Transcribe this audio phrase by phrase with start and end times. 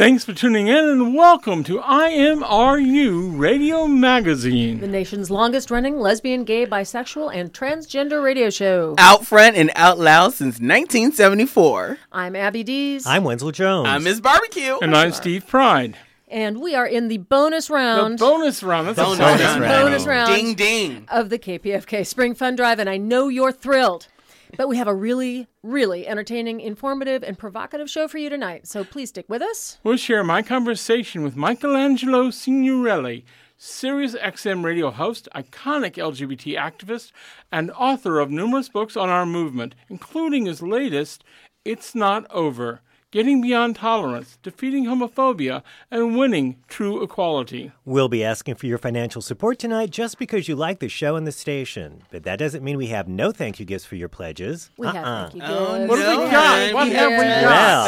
[0.00, 4.80] Thanks for tuning in and welcome to IMRU Radio Magazine.
[4.80, 8.94] The nation's longest running lesbian, gay, bisexual, and transgender radio show.
[8.96, 11.98] Out front and out loud since 1974.
[12.12, 13.06] I'm Abby Dees.
[13.06, 13.88] I'm Wenzel Jones.
[13.88, 14.22] I'm Ms.
[14.22, 14.78] Barbecue.
[14.80, 15.98] And I'm Steve Pride.
[16.28, 18.88] and we are in the bonus The round bonus round.
[18.88, 19.60] That's Bonus exciting.
[19.60, 19.84] round.
[19.84, 21.04] bonus round Ding ding.
[21.10, 24.06] of the KPFK Spring Fun Drive, and I know you're thrilled.
[24.56, 28.66] But we have a really, really entertaining, informative, and provocative show for you tonight.
[28.66, 29.78] So please stick with us.
[29.82, 33.22] We'll share my conversation with Michelangelo Signorile,
[33.56, 37.12] Sirius XM radio host, iconic LGBT activist,
[37.52, 41.24] and author of numerous books on our movement, including his latest,
[41.64, 42.80] It's Not Over
[43.12, 47.72] Getting Beyond Tolerance, Defeating Homophobia, and Winning True Equality.
[47.84, 51.26] We'll be asking for your financial support tonight just because you like the show and
[51.26, 52.04] the station.
[52.12, 54.70] But that doesn't mean we have no thank you gifts for your pledges.
[54.76, 55.28] We have Uh-uh.
[55.30, 55.90] thank you Oh, gifts.
[55.90, 56.74] What oh, have we got?
[56.74, 57.44] What have we got?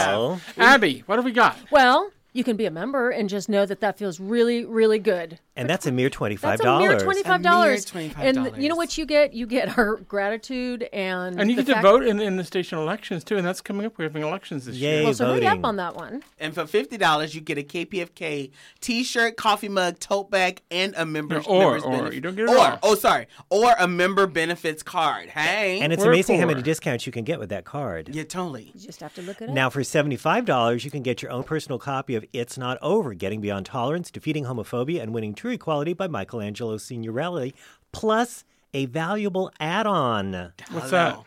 [0.09, 1.57] Well, Abby, what have we got?
[1.71, 5.39] Well, you can be a member and just know that that feels really, really good.
[5.57, 6.41] and that's a mere $25.
[6.41, 7.91] That's a mere twenty-five dollars.
[7.93, 8.15] A mere $25.
[8.19, 9.35] And you know what you get?
[9.35, 13.23] You get our gratitude and And you get to vote in, in the station elections
[13.25, 13.99] too, and that's coming up.
[13.99, 14.95] We're having elections this Yay.
[14.97, 15.05] year.
[15.05, 15.49] Well, so hurry voting.
[15.59, 16.23] up on that one.
[16.39, 18.51] And for fifty dollars, you get a KPFK
[18.81, 21.37] T-shirt, coffee mug, tote bag, and a member.
[21.37, 22.79] Yeah, or- members or, benefit- you don't get it or, all.
[22.83, 23.27] Oh, sorry.
[23.51, 25.29] Or a member benefits card.
[25.29, 25.81] Hey.
[25.81, 28.09] And it's We're amazing how many discounts you can get with that card.
[28.15, 28.71] yeah, totally.
[28.75, 29.55] You just have to look it up.
[29.55, 33.41] Now, for $75, you can get your own personal copy of It's Not Over Getting
[33.41, 37.53] Beyond Tolerance, Defeating Homophobia, and Winning True Equality by Michelangelo Signorile,
[37.93, 38.45] plus
[38.75, 40.53] a valuable add on.
[40.71, 41.19] What's that?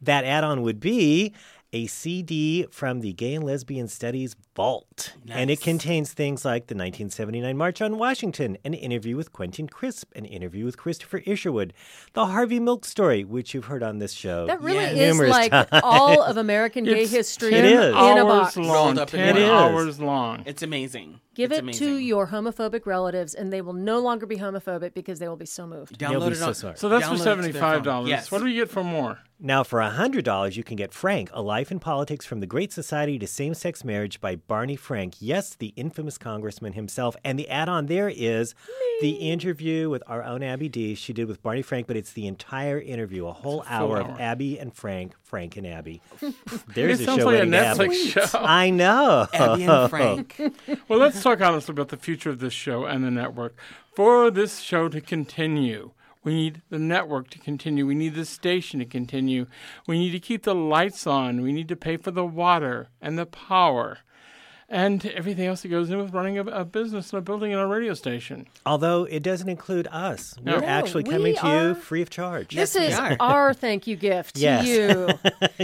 [0.00, 1.32] That add on would be
[1.74, 5.14] a CD from the Gay and Lesbian Studies Vault.
[5.30, 10.12] And it contains things like the 1979 March on Washington, an interview with Quentin Crisp,
[10.14, 11.72] an interview with Christopher Isherwood,
[12.12, 14.46] the Harvey Milk story, which you've heard on this show.
[14.46, 14.90] that really Yeah.
[14.90, 15.52] is Numerous like
[15.82, 17.86] all of American gay It's history 10 It is.
[17.86, 18.56] in a box.
[18.58, 18.68] long.
[18.70, 19.36] Rolled up in 10 one.
[19.36, 19.50] It is.
[19.50, 20.42] hours long.
[20.44, 21.20] It's amazing.
[21.34, 21.86] Give It's it amazing.
[21.88, 25.46] to your homophobic relatives, and they will no longer be homophobic because they will be
[25.46, 25.98] so moved.
[25.98, 26.54] They'll Download it so on.
[26.54, 26.76] sorry.
[26.76, 27.82] So that's download for it to their seventy-five phone.
[27.84, 28.08] dollars.
[28.10, 28.30] Yes.
[28.30, 29.18] What do we get for more?
[29.44, 33.18] Now, for $100, you can get Frank, A Life in Politics from the Great Society
[33.18, 35.14] to Same Sex Marriage by Barney Frank.
[35.18, 37.16] Yes, the infamous congressman himself.
[37.24, 38.54] And the add on there is
[39.00, 40.94] the interview with our own Abby D.
[40.94, 44.12] She did with Barney Frank, but it's the entire interview, a whole hour, hour.
[44.12, 46.00] of Abby and Frank, Frank and Abby.
[46.74, 47.58] There's it a sounds show like a waiting to.
[47.58, 48.38] Netflix show.
[48.38, 49.26] I know.
[49.32, 50.40] Abby and Frank.
[50.86, 53.56] Well, let's talk honestly about the future of this show and the network.
[53.94, 55.90] For this show to continue,
[56.24, 57.86] we need the network to continue.
[57.86, 59.46] We need the station to continue.
[59.86, 61.40] We need to keep the lights on.
[61.42, 63.98] We need to pay for the water and the power
[64.68, 67.60] and everything else that goes in with running a, a business and a building and
[67.60, 68.46] a radio station.
[68.64, 70.34] Although it doesn't include us.
[70.42, 70.66] We're No.
[70.66, 72.54] actually We coming to you free of charge.
[72.54, 74.66] This we is our thank you gift to Yes.
[74.66, 75.08] you.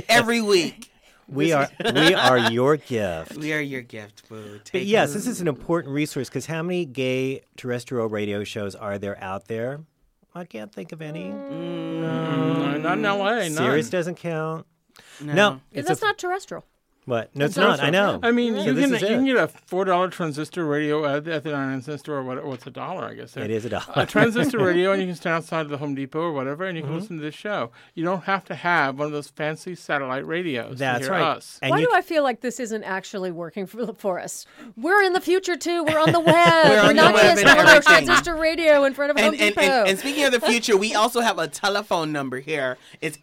[0.10, 0.92] Every week.
[1.28, 3.36] We are we are your gift.
[3.38, 4.60] We are your gift, boo.
[4.72, 8.98] But yes, this is an important resource because how many gay terrestrial radio shows are
[8.98, 9.80] there out there?
[10.34, 11.30] I can't think of any.
[11.30, 13.34] Uh, not in LA.
[13.34, 13.52] None.
[13.52, 14.66] Sirius doesn't count.
[15.20, 16.64] No, it's That's a, not terrestrial.
[17.08, 17.34] What?
[17.34, 17.86] No, it's That's not.
[17.86, 18.20] I know.
[18.22, 21.26] I mean, So you this can you can get a four dollar transistor radio at,
[21.26, 22.16] at the nine cent store.
[22.18, 23.04] Or what, what's a dollar?
[23.06, 23.84] I guess It is a dollar.
[23.96, 26.76] A transistor radio, and you can stand outside of the Home Depot or whatever, and
[26.76, 26.92] you Mm-hmm.
[26.92, 27.70] can listen to this show.
[27.94, 30.78] You don't have to have one of those fancy satellite radios.
[30.78, 31.36] That's to hear right.
[31.36, 31.58] Us.
[31.66, 34.46] Why you, do I feel like this isn't actually working for, for us?
[34.76, 35.84] We're in the future too.
[35.84, 36.68] We're on the web.
[36.68, 39.32] We're, on the not web just and on our transistor radio in front of Home
[39.34, 39.66] And, and, Depot.
[39.66, 42.76] and, and speaking of the future, we also have a telephone number here.
[43.00, 43.18] It's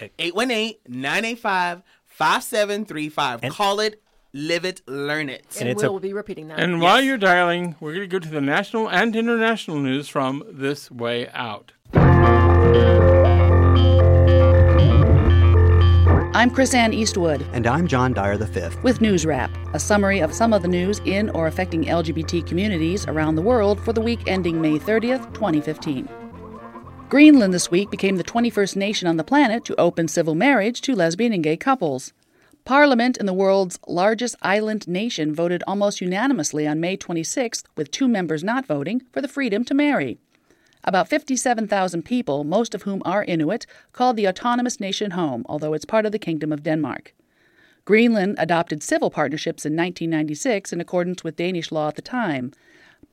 [0.00, 1.82] 818-985-5735.
[2.18, 3.50] 818-985-5735.
[3.50, 4.02] Call it,
[4.32, 5.56] Live it, learn it.
[5.60, 6.58] And, it's a- we'll be repeating that.
[6.60, 10.42] And while you're dialing, we're going to go to the national and international news from
[10.50, 11.72] This Way Out.
[16.34, 18.76] I'm Chris Ann Eastwood And I'm John Dyer V.
[18.82, 23.06] with News Wrap, a summary of some of the news in or affecting LGBT communities
[23.06, 26.06] around the world for the week ending May 30th, 2015.
[27.08, 30.92] Greenland this week became the 21st nation on the planet to open civil marriage to
[30.92, 32.12] lesbian and gay couples.
[32.64, 38.08] Parliament in the world's largest island nation voted almost unanimously on May 26th, with two
[38.08, 40.18] members not voting, for the freedom to marry.
[40.82, 45.84] About 57,000 people, most of whom are Inuit, called the autonomous nation home, although it's
[45.84, 47.14] part of the Kingdom of Denmark.
[47.84, 52.50] Greenland adopted civil partnerships in 1996 in accordance with Danish law at the time.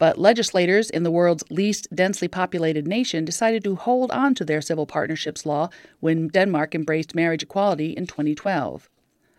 [0.04, 4.60] But legislators in the world's least densely populated nation decided to hold on to their
[4.60, 5.70] civil partnerships law
[6.02, 8.90] when Denmark embraced marriage equality in 2012.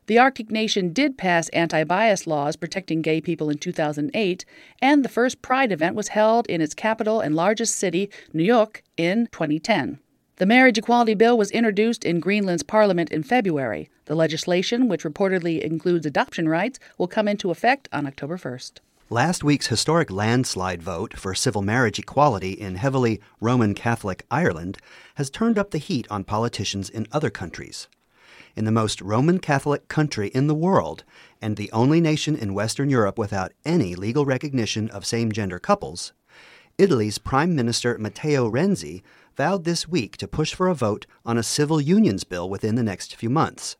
[0.06, 4.46] The Arctic nation did pass anti bias laws protecting gay people in 2008,
[4.80, 9.26] and the first Pride event was held in its capital and largest city, Nuuk, in
[9.32, 9.98] 2010.
[10.36, 13.90] The marriage equality bill was introduced in Greenland's parliament in February.
[14.06, 18.78] The legislation, which reportedly includes adoption rights, will come into effect on October 1st.
[19.10, 24.78] Last week's historic landslide vote for civil marriage equality in heavily Roman Catholic Ireland
[25.16, 27.86] has turned up the heat on politicians in other countries.
[28.56, 31.04] In the most Roman Catholic country in the world,
[31.42, 36.14] and the only nation in Western Europe without any legal recognition of same gender couples,
[36.78, 39.02] Italy's Prime Minister Matteo Renzi
[39.36, 42.82] vowed this week to push for a vote on a civil unions bill within the
[42.82, 43.76] next few months.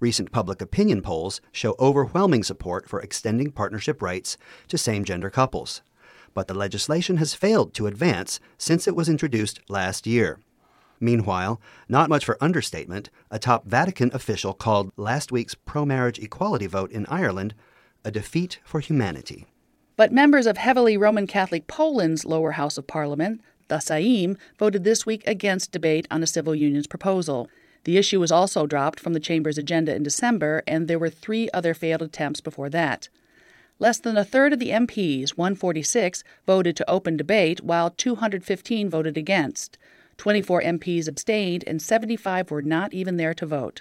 [0.00, 4.36] Recent public opinion polls show overwhelming support for extending partnership rights
[4.68, 5.82] to same gender couples.
[6.34, 10.38] But the legislation has failed to advance since it was introduced last year.
[11.00, 16.66] Meanwhile, not much for understatement, a top Vatican official called last week's pro marriage equality
[16.66, 17.54] vote in Ireland
[18.04, 19.46] a defeat for humanity.
[19.96, 25.04] But members of heavily Roman Catholic Poland's lower house of parliament, the Sejm, voted this
[25.04, 27.48] week against debate on a civil unions proposal.
[27.88, 31.48] The issue was also dropped from the chamber's agenda in December, and there were three
[31.54, 33.08] other failed attempts before that.
[33.78, 39.16] Less than a third of the MPs, 146, voted to open debate, while 215 voted
[39.16, 39.78] against.
[40.18, 43.80] 24 MPs abstained, and 75 were not even there to vote.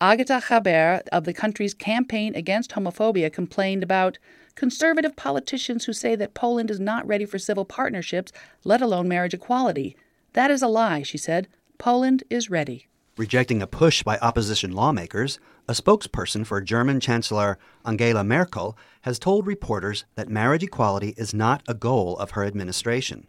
[0.00, 4.18] Agata Chaber of the country's campaign against homophobia complained about
[4.54, 8.30] conservative politicians who say that Poland is not ready for civil partnerships,
[8.62, 9.96] let alone marriage equality.
[10.34, 11.48] That is a lie, she said.
[11.76, 12.86] Poland is ready.
[13.18, 15.38] Rejecting a push by opposition lawmakers,
[15.68, 21.62] a spokesperson for German Chancellor Angela Merkel has told reporters that marriage equality is not
[21.68, 23.26] a goal of her administration.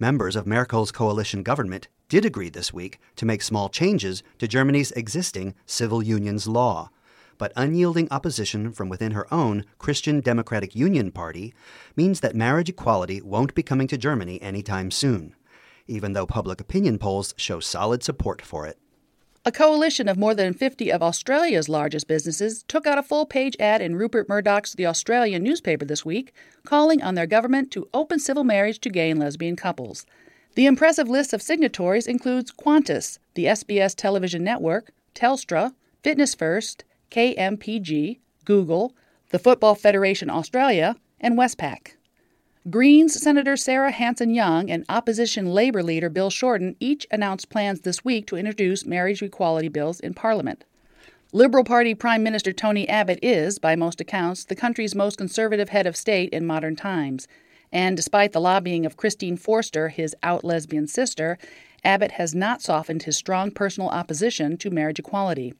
[0.00, 4.90] Members of Merkel's coalition government did agree this week to make small changes to Germany's
[4.92, 6.90] existing civil unions law.
[7.38, 11.54] But unyielding opposition from within her own Christian Democratic Union Party
[11.94, 15.36] means that marriage equality won't be coming to Germany anytime soon,
[15.86, 18.76] even though public opinion polls show solid support for it.
[19.46, 23.54] A coalition of more than 50 of Australia's largest businesses took out a full page
[23.60, 26.32] ad in Rupert Murdoch's The Australian newspaper this week,
[26.64, 30.06] calling on their government to open civil marriage to gay and lesbian couples.
[30.54, 38.20] The impressive list of signatories includes Qantas, the SBS television network, Telstra, Fitness First, KMPG,
[38.46, 38.94] Google,
[39.28, 41.96] the Football Federation Australia, and Westpac.
[42.70, 48.06] Greens Senator Sarah Hanson Young and opposition Labor leader Bill Shorten each announced plans this
[48.06, 50.64] week to introduce marriage equality bills in Parliament.
[51.30, 55.86] Liberal Party Prime Minister Tony Abbott is, by most accounts, the country's most conservative head
[55.86, 57.28] of state in modern times.
[57.70, 61.36] And despite the lobbying of Christine Forster, his out lesbian sister,
[61.84, 65.52] Abbott has not softened his strong personal opposition to marriage equality.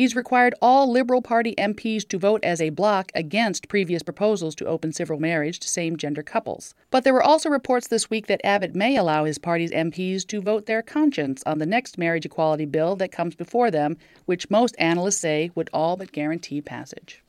[0.00, 4.64] He's required all Liberal Party MPs to vote as a bloc against previous proposals to
[4.64, 6.74] open civil marriage to same gender couples.
[6.90, 10.40] But there were also reports this week that Abbott may allow his party's MPs to
[10.40, 14.74] vote their conscience on the next marriage equality bill that comes before them, which most
[14.78, 17.22] analysts say would all but guarantee passage.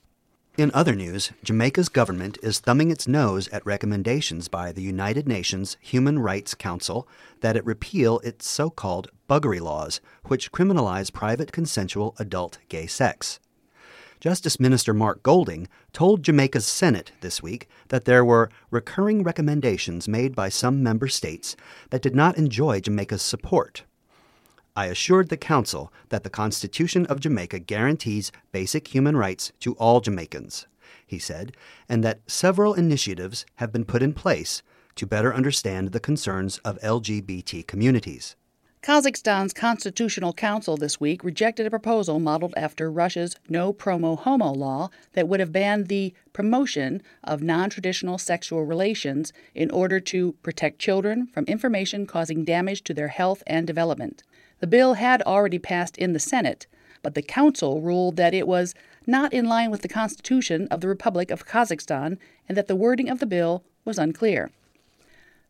[0.61, 5.75] In other news, Jamaica's government is thumbing its nose at recommendations by the United Nations
[5.81, 7.07] Human Rights Council
[7.39, 13.39] that it repeal its so called buggery laws, which criminalize private consensual adult gay sex.
[14.19, 20.35] Justice Minister Mark Golding told Jamaica's Senate this week that there were recurring recommendations made
[20.35, 21.55] by some member states
[21.89, 23.81] that did not enjoy Jamaica's support.
[24.75, 29.99] I assured the Council that the Constitution of Jamaica guarantees basic human rights to all
[29.99, 30.65] Jamaicans,
[31.05, 31.57] he said,
[31.89, 34.61] and that several initiatives have been put in place
[34.95, 38.37] to better understand the concerns of LGBT communities.
[38.81, 44.89] Kazakhstan's Constitutional Council this week rejected a proposal modeled after Russia's no promo homo law
[45.13, 50.79] that would have banned the promotion of non traditional sexual relations in order to protect
[50.79, 54.23] children from information causing damage to their health and development.
[54.61, 56.67] The bill had already passed in the Senate,
[57.01, 58.75] but the Council ruled that it was
[59.07, 63.09] not in line with the Constitution of the Republic of Kazakhstan and that the wording
[63.09, 64.51] of the bill was unclear.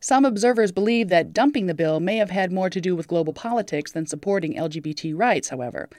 [0.00, 3.34] Some observers believe that dumping the bill may have had more to do with global
[3.34, 5.90] politics than supporting LGBT rights, however.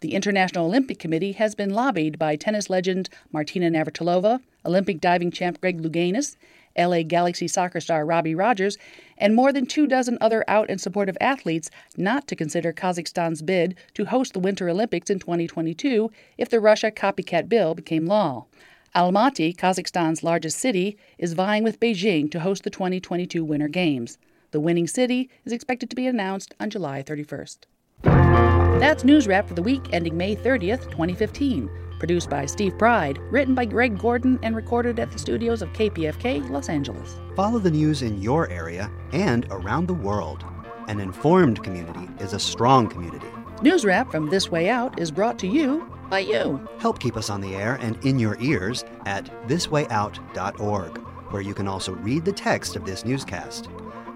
[0.00, 5.60] The International Olympic Committee has been lobbied by tennis legend Martina Navratilova, Olympic diving champ
[5.60, 6.36] Greg Louganis,
[6.76, 8.78] LA Galaxy soccer star Robbie Rogers,
[9.18, 13.76] and more than two dozen other out and supportive athletes not to consider Kazakhstan's bid
[13.94, 18.46] to host the Winter Olympics in 2022 if the Russia copycat bill became law.
[18.94, 24.18] Almaty, Kazakhstan's largest city, is vying with Beijing to host the 2022 Winter Games.
[24.50, 27.58] The winning city is expected to be announced on July 31st.
[28.02, 31.70] That's News Wrap for the week ending May 30th, 2015.
[32.02, 36.50] Produced by Steve Pride, written by Greg Gordon, and recorded at the studios of KPFK,
[36.50, 37.14] Los Angeles.
[37.36, 40.44] Follow the news in your area and around the world.
[40.88, 43.28] An informed community is a strong community.
[43.62, 46.68] News Wrap from This Way Out is brought to you by you.
[46.78, 50.98] Help keep us on the air and in your ears at thiswayout.org,
[51.30, 53.68] where you can also read the text of this newscast.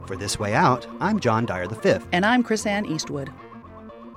[0.07, 2.05] For This Way Out, I'm John Dyer V.
[2.11, 3.33] And I'm Chris Ann Eastwood.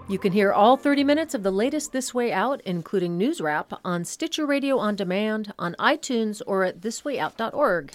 [0.09, 3.73] You can hear all 30 minutes of the latest This Way Out, including News Wrap,
[3.85, 7.91] on Stitcher Radio on Demand, on iTunes, or at thiswayout.org.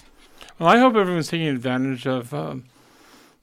[0.57, 2.63] Well, I hope everyone's taking advantage of um,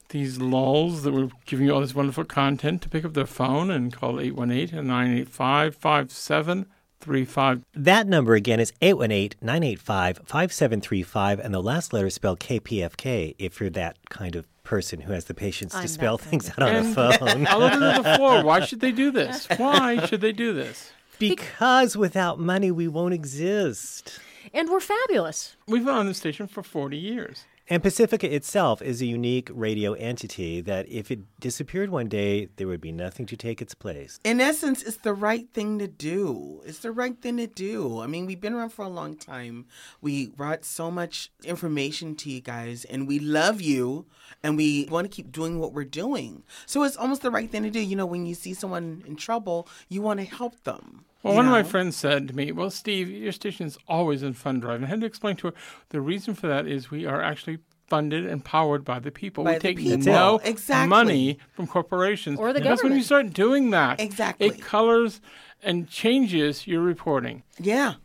[0.09, 3.69] these lulls that we're giving you all this wonderful content to pick up their phone
[3.69, 7.61] and call 818 985 5735.
[7.75, 13.59] That number again is 818 985 5735, and the last letter is spelled KPFK if
[13.59, 16.63] you're that kind of person who has the patience I'm to spell kind things out
[16.63, 17.47] on a phone.
[17.47, 18.43] I'll open to the floor.
[18.43, 19.47] Why should they do this?
[19.57, 20.91] Why should they do this?
[21.19, 24.19] because without money, we won't exist.
[24.53, 25.55] And we're fabulous.
[25.67, 27.45] We've been on this station for 40 years.
[27.69, 32.67] And Pacifica itself is a unique radio entity that if it disappeared one day, there
[32.67, 34.19] would be nothing to take its place.
[34.25, 36.61] In essence, it's the right thing to do.
[36.65, 38.01] It's the right thing to do.
[38.01, 39.65] I mean, we've been around for a long time.
[40.01, 44.07] We brought so much information to you guys, and we love you,
[44.43, 46.43] and we want to keep doing what we're doing.
[46.65, 47.79] So it's almost the right thing to do.
[47.79, 51.05] You know, when you see someone in trouble, you want to help them.
[51.23, 54.33] Well, you one of my friends said to me, Well, Steve, your station's always in
[54.33, 54.75] fund drive.
[54.77, 55.53] And I had to explain to her
[55.89, 59.43] the reason for that is we are actually funded and powered by the people.
[59.43, 59.97] By we the take people.
[59.99, 60.89] no Exactly.
[60.89, 62.39] money from corporations.
[62.39, 64.47] Or the Because when you start doing that, Exactly.
[64.47, 65.21] it colors
[65.61, 67.43] and changes your reporting.
[67.59, 67.95] Yeah.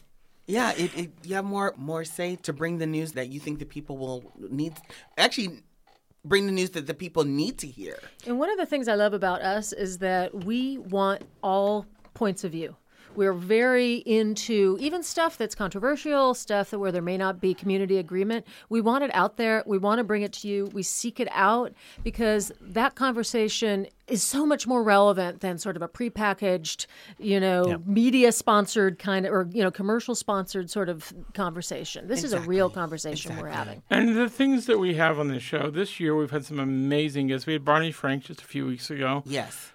[0.46, 3.58] Yeah, it, it you have more more say to bring the news that you think
[3.58, 4.72] the people will need
[5.18, 5.60] actually
[6.25, 7.98] bring the news that the people need to hear.
[8.26, 11.84] And one of the things I love about us is that we want all
[12.14, 12.76] points of view.
[13.18, 17.98] We're very into even stuff that's controversial, stuff that where there may not be community
[17.98, 18.46] agreement.
[18.68, 19.64] We want it out there.
[19.66, 20.66] We want to bring it to you.
[20.72, 21.72] We seek it out
[22.04, 26.87] because that conversation is so much more relevant than sort of a prepackaged,
[27.18, 32.06] you know, media sponsored kind of or you know, commercial sponsored sort of conversation.
[32.06, 33.82] This is a real conversation we're having.
[33.90, 37.26] And the things that we have on this show, this year we've had some amazing
[37.26, 37.48] guests.
[37.48, 39.25] We had Barney Frank just a few weeks ago.
[39.26, 39.72] Yes.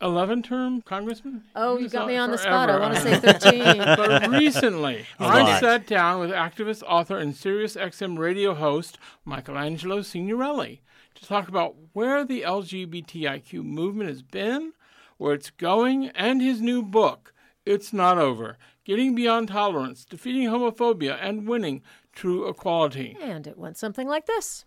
[0.00, 1.44] 11 term congressman?
[1.56, 2.70] Oh, you got me on on the spot.
[2.70, 3.78] I want to say 13.
[3.96, 5.60] But recently, A I lot.
[5.60, 10.78] sat down with activist, author, and Sirius XM radio host Michelangelo Signorile
[11.14, 14.72] to talk about where the LGBTIQ movement has been,
[15.16, 17.32] where it's going, and his new book,
[17.66, 23.16] It's Not Over Getting Beyond Tolerance, Defeating Homophobia, and Winning True Equality.
[23.20, 24.64] and it went something like this.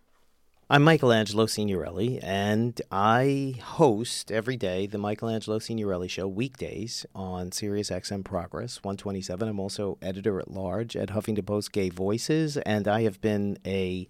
[0.72, 7.90] I'm Michelangelo Signorile, and I host every day the Michelangelo Signorile Show weekdays on Sirius
[7.90, 9.50] XM Progress 127.
[9.50, 14.08] I'm also editor at large at Huffington Post Gay Voices, and I have been a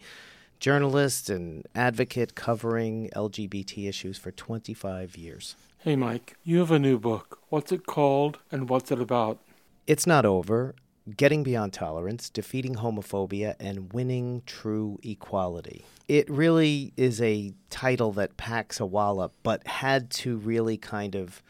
[0.59, 5.55] journalist and advocate covering LGBT issues for 25 years.
[5.79, 7.39] Hey, Mike, you have a new book.
[7.49, 9.39] What's it called, and what's it about?
[9.87, 10.75] It's not over.
[11.17, 15.85] Getting Beyond Tolerance, Defeating Homophobia, and Winning True Equality.
[16.07, 21.41] It really is a title that packs a wallop, but had to really kind of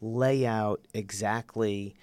[0.00, 1.94] lay out exactly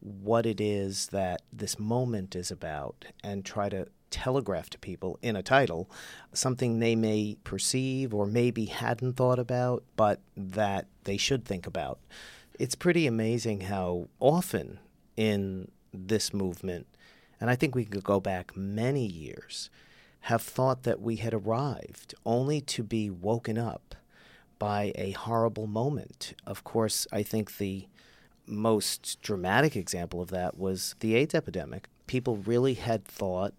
[0.00, 5.36] what it is that this moment is about and try to telegraph to people in
[5.36, 5.90] a title
[6.32, 11.98] something they may perceive or maybe hadn't thought about, but that they should think about.
[12.58, 14.78] It's pretty amazing how often
[15.16, 16.86] in this movement,
[17.40, 19.70] and I think we could go back many years,
[20.20, 23.94] have thought that we had arrived only to be woken up
[24.58, 26.34] by a horrible moment.
[26.46, 27.86] Of course, I think the
[28.46, 31.88] most dramatic example of that was the AIDS epidemic.
[32.06, 33.54] People really had thought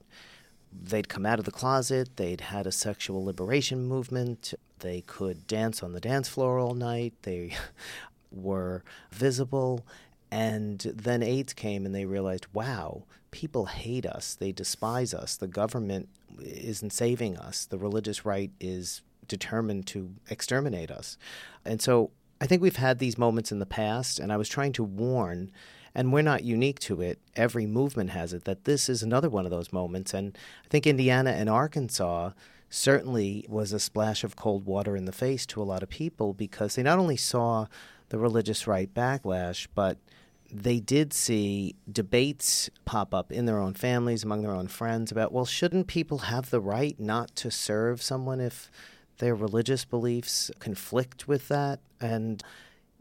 [0.72, 5.82] they'd come out of the closet, they'd had a sexual liberation movement, they could dance
[5.82, 7.54] on the dance floor all night, they
[8.32, 9.86] were visible.
[10.30, 14.36] And then AIDS came and they realized, wow, people hate us.
[14.36, 15.38] They despise us.
[15.38, 16.10] The government
[16.42, 17.66] isn't saving us.
[17.66, 21.18] The religious right is determined to exterminate us.
[21.66, 24.74] And so I think we've had these moments in the past, and I was trying
[24.74, 25.52] to warn,
[25.96, 27.20] and we're not unique to it.
[27.36, 30.14] Every movement has it, that this is another one of those moments.
[30.14, 32.32] And I think Indiana and Arkansas
[32.70, 36.34] certainly was a splash of cold water in the face to a lot of people
[36.34, 37.66] because they not only saw
[38.10, 39.98] the religious right backlash, but
[40.52, 45.32] they did see debates pop up in their own families, among their own friends, about,
[45.32, 48.72] well, shouldn't people have the right not to serve someone if
[49.18, 51.80] their religious beliefs conflict with that?
[52.00, 52.44] And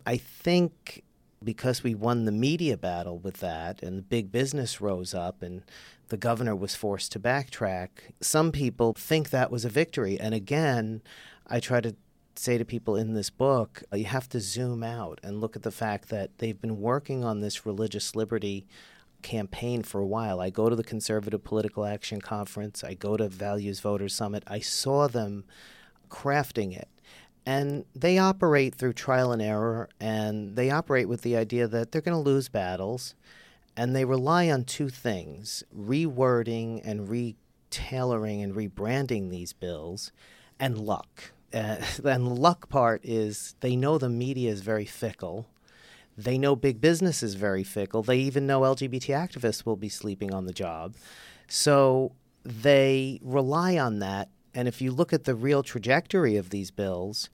[0.06, 1.02] I think
[1.42, 5.62] because we won the media battle with that and the big business rose up and
[6.08, 7.88] the governor was forced to backtrack,
[8.20, 10.18] some people think that was a victory.
[10.18, 11.02] And again,
[11.46, 11.94] I try to
[12.38, 15.62] say to people in this book, uh, you have to zoom out and look at
[15.62, 18.66] the fact that they've been working on this religious liberty
[19.22, 20.40] campaign for a while.
[20.40, 24.44] I go to the Conservative Political Action Conference, I go to Values Voters Summit.
[24.46, 25.44] I saw them
[26.08, 26.88] crafting it.
[27.44, 32.00] And they operate through trial and error, and they operate with the idea that they're
[32.00, 33.14] going to lose battles.
[33.76, 40.10] And they rely on two things rewording and retailoring and rebranding these bills,
[40.58, 41.32] and luck.
[41.56, 45.46] Uh, and the luck part is they know the media is very fickle.
[46.18, 48.02] They know big business is very fickle.
[48.02, 50.94] They even know LGBT activists will be sleeping on the job.
[51.46, 52.12] So
[52.44, 57.28] they rely on that and if you look at the real trajectory of these bills,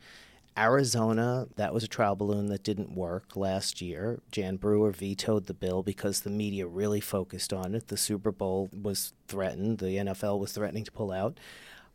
[0.59, 4.21] Arizona, that was a trial balloon that didn't work last year.
[4.33, 7.87] Jan Brewer vetoed the bill because the media really focused on it.
[7.87, 11.39] The Super Bowl was threatened, the NFL was threatening to pull out.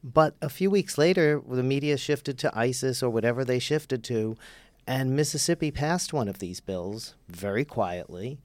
[0.03, 4.37] But a few weeks later, the media shifted to ISIS or whatever they shifted to,
[4.85, 8.39] and Mississippi passed one of these bills very quietly.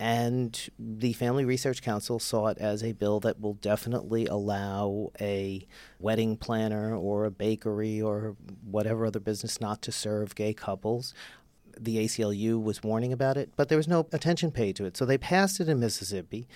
[0.00, 5.66] And the Family Research Council saw it as a bill that will definitely allow a
[5.98, 11.14] wedding planner or a bakery or whatever other business not to serve gay couples.
[11.76, 14.96] The ACLU was warning about it, but there was no attention paid to it.
[14.96, 16.46] So they passed it in Mississippi.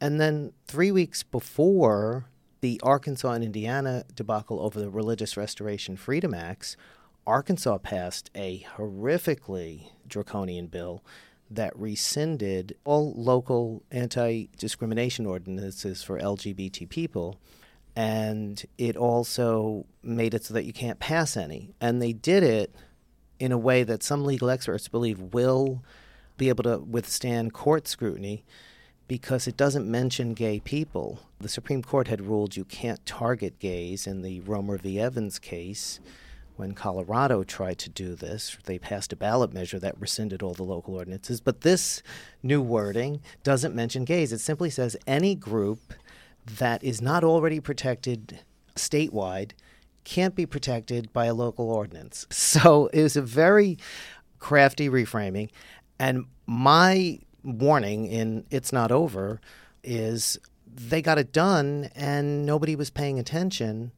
[0.00, 2.26] And then three weeks before
[2.60, 6.76] the Arkansas and Indiana debacle over the Religious Restoration Freedom Acts,
[7.26, 11.04] Arkansas passed a horrifically draconian bill
[11.50, 17.38] that rescinded all local anti discrimination ordinances for LGBT people.
[17.94, 21.74] And it also made it so that you can't pass any.
[21.80, 22.74] And they did it
[23.38, 25.82] in a way that some legal experts believe will
[26.36, 28.44] be able to withstand court scrutiny
[29.08, 31.20] because it doesn't mention gay people.
[31.40, 35.00] The Supreme Court had ruled you can't target gays in the Romer v.
[35.00, 35.98] Evans case
[36.58, 40.64] when Colorado tried to do this, they passed a ballot measure that rescinded all the
[40.64, 41.40] local ordinances.
[41.40, 42.02] But this
[42.42, 44.32] new wording doesn't mention gays.
[44.32, 45.94] It simply says any group
[46.44, 48.40] that is not already protected
[48.74, 49.52] statewide
[50.02, 52.26] can't be protected by a local ordinance.
[52.30, 53.78] So it was a very
[54.40, 55.50] crafty reframing.
[56.00, 59.40] And my warning in It's Not Over
[59.82, 63.92] is they got it done and nobody was paying attention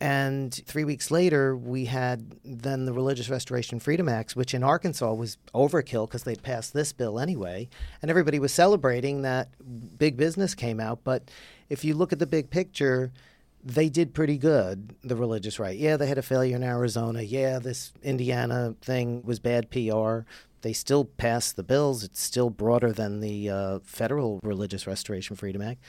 [0.00, 5.14] and three weeks later, we had then the Religious Restoration Freedom Acts, which in Arkansas
[5.14, 7.68] was overkill because they'd passed this bill anyway.
[8.02, 9.48] And everybody was celebrating that
[9.98, 11.00] big business came out.
[11.02, 11.30] But
[11.70, 13.10] if you look at the big picture,
[13.64, 15.78] they did pretty good, the religious right.
[15.78, 17.22] Yeah, they had a failure in Arizona.
[17.22, 20.20] Yeah, this Indiana thing was bad PR.
[20.66, 22.02] They still passed the bills.
[22.02, 25.80] It's still broader than the uh, federal Religious Restoration Freedom Act.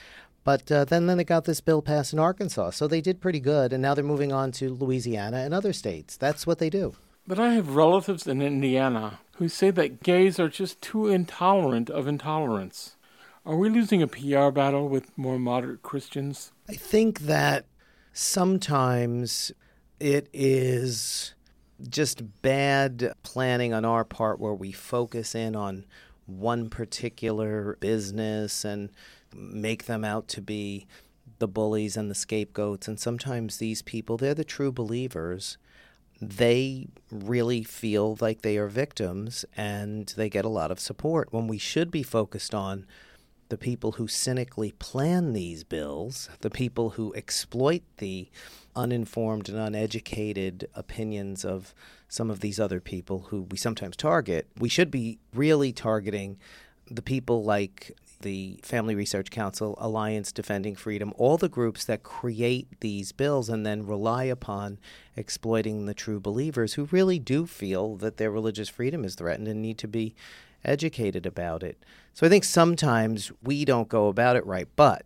[0.44, 2.70] But uh, then, then they got this bill passed in Arkansas.
[2.70, 3.72] So they did pretty good.
[3.72, 6.16] And now they're moving on to Louisiana and other states.
[6.16, 6.94] That's what they do.
[7.26, 12.06] But I have relatives in Indiana who say that gays are just too intolerant of
[12.06, 12.94] intolerance.
[13.44, 16.52] Are we losing a PR battle with more moderate Christians?
[16.68, 17.66] I think that
[18.12, 19.50] sometimes
[19.98, 21.34] it is
[21.88, 25.84] just bad planning on our part where we focus in on
[26.26, 28.90] one particular business and
[29.34, 30.86] make them out to be
[31.38, 32.88] the bullies and the scapegoats.
[32.88, 35.56] And sometimes these people, they're the true believers.
[36.20, 41.46] They really feel like they are victims and they get a lot of support when
[41.46, 42.86] we should be focused on
[43.48, 48.28] the people who cynically plan these bills, the people who exploit the
[48.78, 51.74] uninformed and uneducated opinions of
[52.08, 54.46] some of these other people who we sometimes target.
[54.58, 56.38] We should be really targeting
[56.88, 62.80] the people like the Family Research Council, Alliance Defending Freedom, all the groups that create
[62.80, 64.78] these bills and then rely upon
[65.16, 69.60] exploiting the true believers who really do feel that their religious freedom is threatened and
[69.60, 70.14] need to be
[70.64, 71.78] educated about it.
[72.12, 75.04] So I think sometimes we don't go about it right, but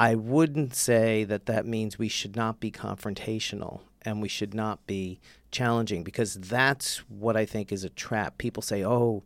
[0.00, 4.86] I wouldn't say that that means we should not be confrontational and we should not
[4.86, 5.18] be
[5.50, 8.38] challenging because that's what I think is a trap.
[8.38, 9.24] People say, oh,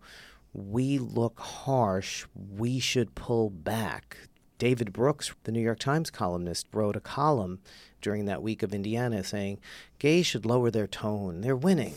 [0.54, 4.16] we look harsh, we should pull back.
[4.56, 7.61] David Brooks, the New York Times columnist, wrote a column
[8.00, 9.61] during that week of Indiana saying
[9.98, 11.42] gays should lower their tone.
[11.42, 11.96] They're winning.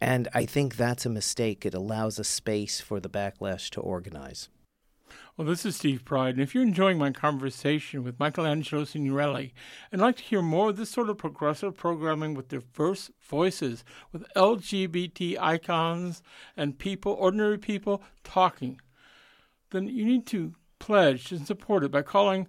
[0.00, 1.64] And I think that's a mistake.
[1.64, 4.48] It allows a space for the backlash to organize.
[5.36, 9.50] Well, this is Steve Pride, and if you're enjoying my conversation with Michelangelo Signorile
[9.92, 14.24] and like to hear more of this sort of progressive programming with diverse voices, with
[14.34, 16.22] LGBT icons
[16.56, 18.80] and people, ordinary people talking,
[19.72, 22.48] then you need to pledge and support it by calling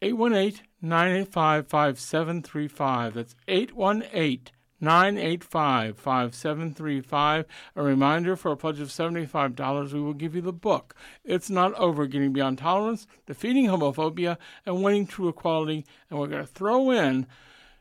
[0.00, 3.14] 818 985 5735.
[3.14, 4.42] That's 818
[4.80, 7.44] 985 5735.
[7.76, 10.94] A reminder for a pledge of $75, we will give you the book.
[11.24, 15.84] It's Not Over Getting Beyond Tolerance, Defeating Homophobia, and Winning True Equality.
[16.08, 17.26] And we're going to throw in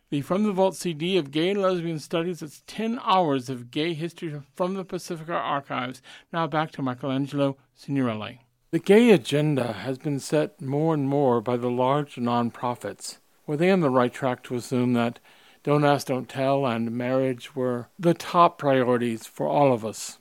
[0.09, 2.41] the From the Vault CD of Gay and Lesbian Studies.
[2.41, 6.01] It's 10 hours of gay history from the Pacifica archives.
[6.31, 8.39] Now back to Michelangelo Signorile.
[8.71, 13.17] The gay agenda has been set more and more by the large nonprofits.
[13.45, 15.19] Were they on the right track to assume that
[15.67, 20.17] don't Ask, Don't Tell, and marriage were the top priorities for all of us.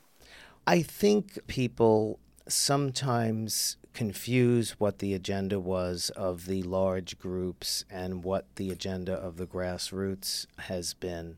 [0.67, 8.57] I think people sometimes confuse what the agenda was of the large groups and what
[8.57, 11.37] the agenda of the grassroots has been.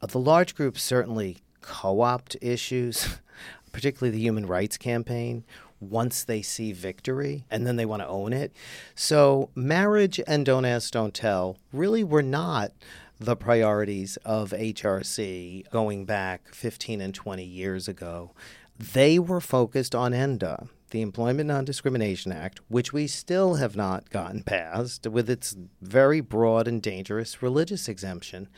[0.00, 3.18] Uh, the large groups certainly co opt issues,
[3.70, 5.44] particularly the Human Rights Campaign,
[5.78, 8.50] once they see victory and then they want to own it.
[8.94, 12.72] So, marriage and Don't Ask, Don't Tell really were not
[13.18, 18.32] the priorities of HRC going back 15 and 20 years ago.
[18.78, 24.10] They were focused on ENDA, the Employment Non Discrimination Act, which we still have not
[24.10, 28.48] gotten passed, with its very broad and dangerous religious exemption.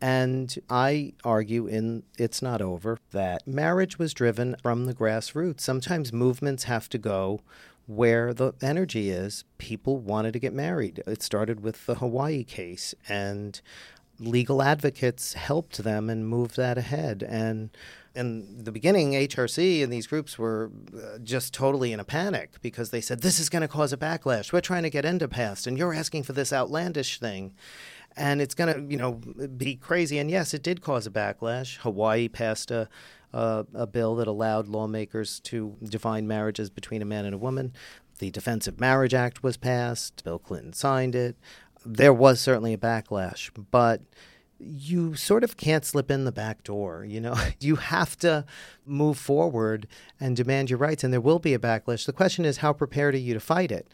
[0.00, 5.60] And I argue in It's Not Over that marriage was driven from the grassroots.
[5.60, 7.40] Sometimes movements have to go
[7.86, 9.44] where the energy is.
[9.58, 11.02] People wanted to get married.
[11.06, 13.60] It started with the Hawaii case, and
[14.18, 17.24] legal advocates helped them and moved that ahead.
[17.26, 17.70] And
[18.14, 22.90] in the beginning, HRC and these groups were uh, just totally in a panic because
[22.90, 24.52] they said, This is going to cause a backlash.
[24.52, 27.54] We're trying to get ENDA passed, and you're asking for this outlandish thing.
[28.16, 30.18] And it's going to, you know, be crazy.
[30.18, 31.78] And yes, it did cause a backlash.
[31.78, 32.88] Hawaii passed a,
[33.32, 37.72] a, a bill that allowed lawmakers to define marriages between a man and a woman.
[38.20, 40.22] The Defense of Marriage Act was passed.
[40.22, 41.36] Bill Clinton signed it
[41.84, 44.00] there was certainly a backlash, but
[44.58, 47.04] you sort of can't slip in the back door.
[47.04, 48.44] You know, you have to
[48.86, 49.86] move forward
[50.20, 52.06] and demand your rights, and there will be a backlash.
[52.06, 53.88] The question is, how prepared are you to fight it?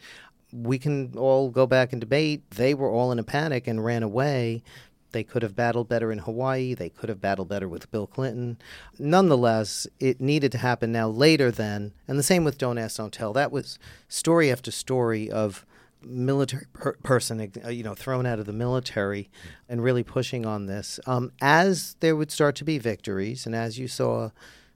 [0.53, 2.49] We can all go back and debate.
[2.51, 4.63] They were all in a panic and ran away.
[5.11, 6.73] They could have battled better in Hawaii.
[6.73, 8.57] They could have battled better with Bill Clinton.
[8.97, 11.93] Nonetheless, it needed to happen now later then.
[12.07, 13.33] And the same with Don't Ask, Don't Tell.
[13.33, 13.77] That was
[14.07, 15.65] story after story of
[16.03, 19.29] military per- person, uh, you know, thrown out of the military,
[19.69, 20.99] and really pushing on this.
[21.05, 24.29] Um, as there would start to be victories, and as you saw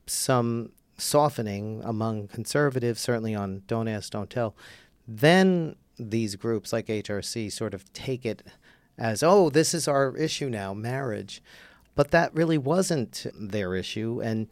[0.05, 4.55] some softening among conservatives, certainly on Don't Ask, Don't Tell,
[5.07, 8.43] then these groups like HRC sort of take it
[8.97, 11.41] as, oh, this is our issue now, marriage.
[11.95, 14.21] But that really wasn't their issue.
[14.21, 14.47] And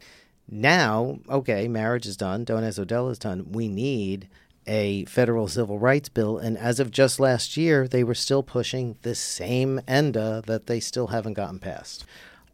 [0.48, 3.52] now, okay, marriage is done, Don't Ask, Don't Tell is done.
[3.52, 4.28] We need
[4.66, 8.96] a federal civil rights bill, and as of just last year, they were still pushing
[9.02, 12.04] the same ENDA that they still haven't gotten passed.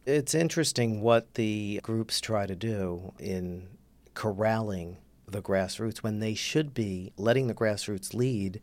[0.05, 3.67] It's interesting what the groups try to do in
[4.13, 4.97] corralling
[5.27, 8.61] the grassroots when they should be letting the grassroots lead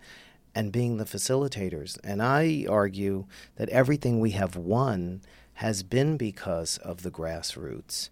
[0.55, 1.99] and being the facilitators.
[2.03, 5.23] And I argue that everything we have won
[5.55, 8.11] has been because of the grassroots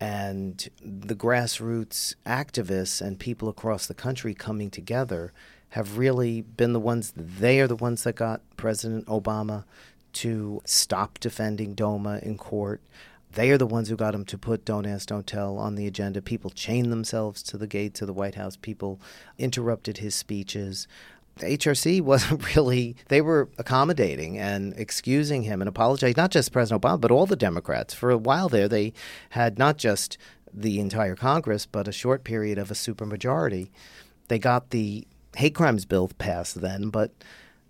[0.00, 5.32] and the grassroots activists and people across the country coming together
[5.70, 9.64] have really been the ones they are the ones that got President Obama
[10.12, 12.80] to stop defending DOMA in court.
[13.32, 15.86] They are the ones who got him to put Don't Ask, Don't Tell on the
[15.86, 16.22] agenda.
[16.22, 18.56] People chained themselves to the gates of the White House.
[18.56, 18.98] People
[19.36, 20.88] interrupted his speeches.
[21.38, 27.00] HRC wasn't really, they were accommodating and excusing him and apologizing, not just President Obama,
[27.00, 27.94] but all the Democrats.
[27.94, 28.92] For a while there, they
[29.30, 30.18] had not just
[30.52, 33.68] the entire Congress, but a short period of a supermajority.
[34.28, 37.12] They got the hate crimes bill passed then, but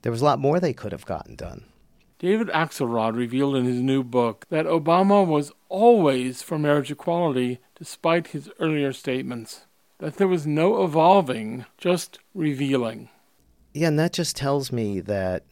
[0.02, 1.64] there was a lot more they could have gotten done.
[2.18, 8.29] David Axelrod revealed in his new book that Obama was always for marriage equality despite
[8.29, 9.66] his earlier statements,
[9.98, 13.11] that there was no evolving, just revealing.
[13.76, 15.44] Yeah, and that just tells me that,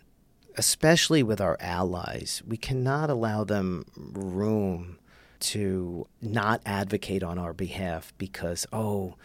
[0.57, 4.99] especially with our allies, we cannot allow them room
[5.41, 9.17] to not advocate on our behalf because, oh,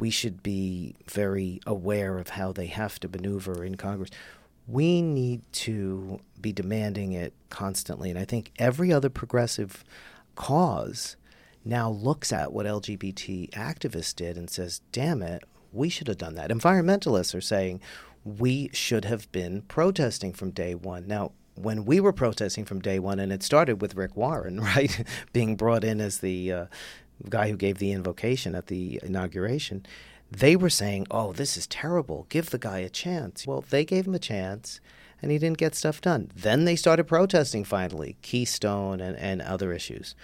[0.00, 4.08] we should be very aware of how they have to maneuver in Congress.
[4.66, 8.08] We need to be demanding it constantly.
[8.08, 9.84] And I think every other progressive
[10.36, 11.16] cause
[11.66, 16.34] now looks at what LGBT activists did and says, damn it, we should have done
[16.36, 16.50] that.
[16.50, 17.80] Environmentalists are saying,
[18.36, 21.06] we should have been protesting from day one.
[21.06, 25.04] Now, when we were protesting from day one, and it started with Rick Warren, right,
[25.32, 26.66] being brought in as the uh,
[27.28, 29.86] guy who gave the invocation at the inauguration,
[30.30, 32.26] they were saying, oh, this is terrible.
[32.28, 33.46] Give the guy a chance.
[33.46, 34.80] Well, they gave him a chance,
[35.22, 36.30] and he didn't get stuff done.
[36.36, 40.14] Then they started protesting finally, Keystone and, and other issues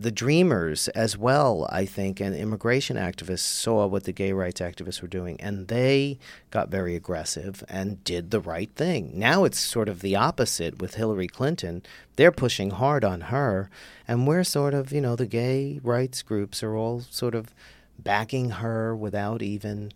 [0.00, 5.02] the Dreamers as well, I think, and immigration activists saw what the gay rights activists
[5.02, 6.18] were doing, and they
[6.50, 9.12] got very aggressive and did the right thing.
[9.14, 11.82] Now it's sort of the opposite with Hillary Clinton.
[12.16, 13.68] They're pushing hard on her,
[14.08, 17.54] and we're sort of, you know, the gay rights groups are all sort of
[17.98, 19.92] backing her without even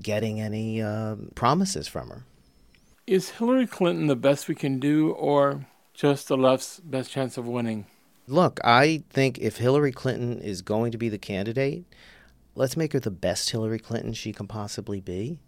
[0.00, 2.24] getting any uh, promises from her.
[3.06, 7.46] Is Hillary Clinton the best we can do, or just the left's best chance of
[7.46, 7.84] winning?
[8.26, 11.84] Look, I think if Hillary Clinton is going to be the candidate,
[12.54, 15.38] let's make her the best Hillary Clinton she can possibly be.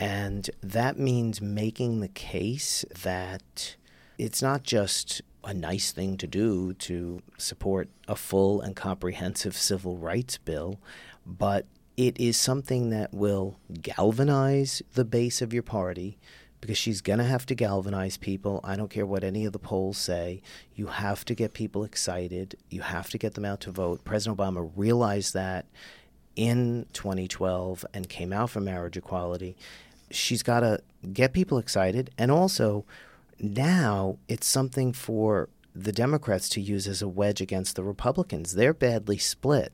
[0.00, 3.76] And that means making the case that
[4.18, 9.96] it's not just a nice thing to do to support a full and comprehensive civil
[9.96, 10.80] rights bill,
[11.24, 16.18] but it is something that will galvanize the base of your party
[16.60, 18.60] because she's going to have to galvanize people.
[18.62, 20.42] I don't care what any of the polls say.
[20.74, 22.56] You have to get people excited.
[22.68, 24.04] You have to get them out to vote.
[24.04, 25.66] President Obama realized that
[26.36, 29.56] in 2012 and came out for marriage equality.
[30.10, 30.80] She's got to
[31.12, 32.10] get people excited.
[32.18, 32.84] And also,
[33.38, 38.54] now it's something for the Democrats to use as a wedge against the Republicans.
[38.54, 39.72] They're badly split.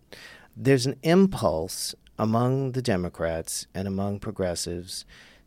[0.56, 5.04] There's an impulse among the Democrats and among progressives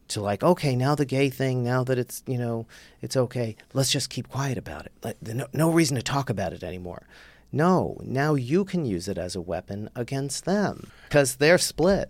[0.09, 2.67] to like, okay, now the gay thing, now that it's you know
[3.01, 4.91] it's okay, let's just keep quiet about it.
[5.03, 7.07] Like, no, no reason to talk about it anymore.
[7.51, 12.09] No, now you can use it as a weapon against them because they're split.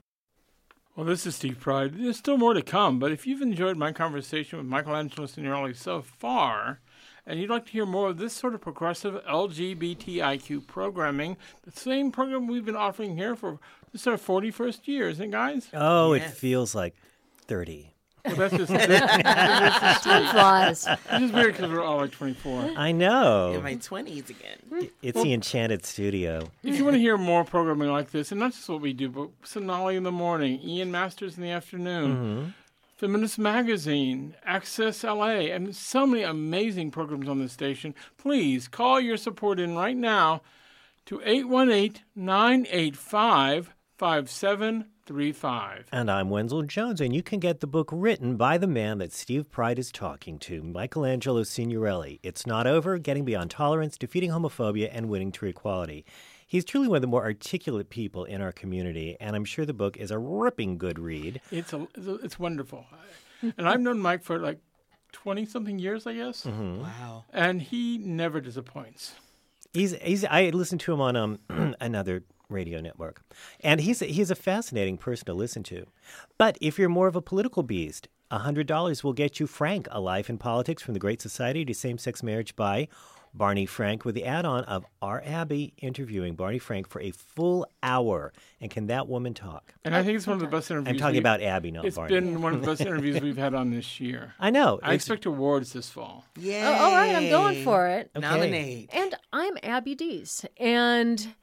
[0.96, 1.94] Well, this is Steve Pride.
[1.96, 6.02] There's still more to come, but if you've enjoyed my conversation with Michelangelo Signorile so
[6.02, 6.82] far,
[7.26, 12.12] and you'd like to hear more of this sort of progressive LGBTIQ programming, the same
[12.12, 13.60] program we've been offering here for
[13.94, 15.70] this is our 41st year, isn't it, guys?
[15.74, 16.96] Oh, it feels like
[17.50, 17.92] 30.
[18.26, 20.86] Well, that's just this, this is Time flies.
[20.86, 22.74] This is weird because we're all like 24.
[22.78, 23.54] I know.
[23.54, 24.90] In my 20s again.
[25.02, 26.52] It's the enchanted studio.
[26.64, 29.10] If you want to hear more programming like this, and not just what we do,
[29.10, 32.50] but Sonali in the morning, Ian Masters in the afternoon, mm-hmm.
[32.98, 39.18] Feminist Magazine, Access LA, and so many amazing programs on this station, please call your
[39.18, 40.44] support in right now
[41.08, 43.74] to 818 985
[45.10, 45.88] 5735.
[45.92, 49.12] And I'm Wenzel Jones, and you can get the book written by the man that
[49.12, 52.20] Steve Pride is talking to, Michelangelo Signorile.
[52.22, 56.06] It's Not Over Getting Beyond Tolerance, Defeating Homophobia, and Winning True Equality.
[56.46, 59.74] He's truly one of the more articulate people in our community, and I'm sure the
[59.74, 61.42] book is a ripping good read.
[61.50, 62.86] It's, a, it's, a, it's wonderful.
[63.58, 64.60] and I've known Mike for like
[65.14, 66.46] 20 something years, I guess.
[66.46, 67.26] Wow.
[67.34, 69.14] And he never disappoints.
[69.74, 71.40] He's, he's I listened to him on um,
[71.82, 73.22] another radio network,
[73.62, 75.86] and he's a, he's a fascinating person to listen to.
[76.38, 80.00] But if you're more of a political beast, hundred dollars will get you Frank: A
[80.00, 82.88] Life in Politics from the Great Society to Same-Sex Marriage by
[83.34, 88.34] Barney Frank, with the add-on of our Abby interviewing Barney Frank for a full hour.
[88.60, 89.74] And can that woman talk?
[89.86, 90.94] And I think it's one of the best interviews.
[90.94, 92.16] I'm talking about Abby, not It's Barney.
[92.16, 94.34] It's been one of the best interviews we've had on this year.
[94.40, 94.80] I know.
[94.82, 96.26] I expect awards this fall.
[96.38, 96.70] Yeah.
[96.70, 98.12] Oh, oh all right, I'm going for it.
[98.16, 98.28] Okay.
[98.28, 98.90] Nominate.
[98.94, 100.46] And I'm Abby Dees.
[100.58, 101.34] And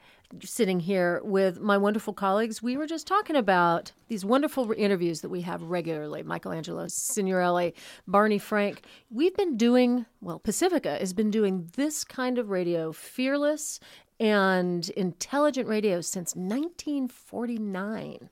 [0.42, 5.28] sitting here with my wonderful colleagues, we were just talking about these wonderful interviews that
[5.28, 7.72] we have regularly Michelangelo Signorile,
[8.06, 8.82] Barney Frank.
[9.10, 13.80] We've been doing, well, Pacifica has been doing this kind of radio, fearless
[14.18, 18.30] and intelligent radio, since 1949.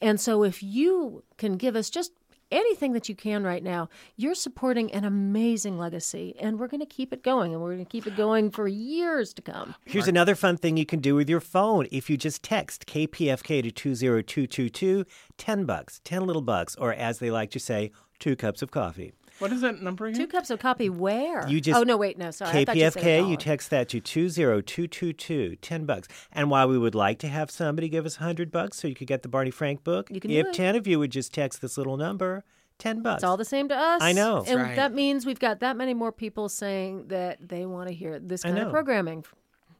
[0.00, 2.12] And so if you can give us just
[2.50, 6.34] anything that you can right now, you're supporting an amazing legacy.
[6.38, 7.52] And we're going to keep it going.
[7.52, 9.74] And we're going to keep it going for years to come.
[9.84, 11.86] Here's another fun thing you can do with your phone.
[11.90, 15.04] If you just text KPFK to 20222,
[15.36, 19.12] 10 bucks, 10 little bucks, or as they like to say, two cups of coffee.
[19.38, 20.20] What is that number again?
[20.20, 21.46] Two cups of coffee where?
[21.48, 22.50] You just oh, no, wait, no, sorry.
[22.50, 26.08] I you KPFK, you text that to 20222, 10 bucks.
[26.32, 29.06] And while we would like to have somebody give us 100 bucks so you could
[29.06, 30.54] get the Barney Frank book, You can if do it.
[30.54, 32.44] 10 of you would just text this little number,
[32.78, 33.18] 10 bucks.
[33.22, 34.02] It's all the same to us.
[34.02, 34.44] I know.
[34.46, 34.76] And right.
[34.76, 38.42] that means we've got that many more people saying that they want to hear this
[38.42, 39.24] kind of programming.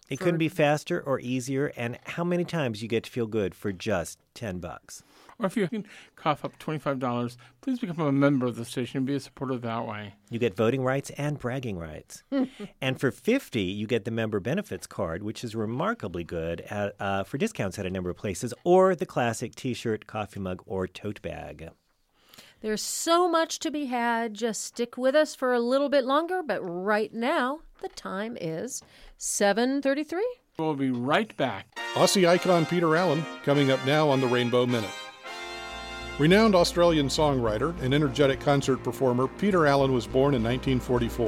[0.09, 1.73] it couldn't be faster or easier.
[1.77, 5.03] And how many times you get to feel good for just 10 bucks?
[5.40, 9.07] Or if you can cough up $25, please become a member of the station and
[9.07, 10.14] be a supporter that way.
[10.31, 12.22] You get voting rights and bragging rights.
[12.81, 17.24] and for 50, you get the member benefits card, which is remarkably good at, uh,
[17.24, 20.87] for discounts at a number of places, or the classic t shirt, coffee mug, or
[20.87, 21.70] tote bag.
[22.61, 24.35] There's so much to be had.
[24.35, 26.42] Just stick with us for a little bit longer.
[26.42, 28.83] But right now, the time is
[29.16, 30.22] 7:33.
[30.59, 31.79] We'll be right back.
[31.94, 34.90] Aussie icon Peter Allen coming up now on the Rainbow Minute.
[36.18, 41.26] Renowned Australian songwriter and energetic concert performer Peter Allen was born in 1944.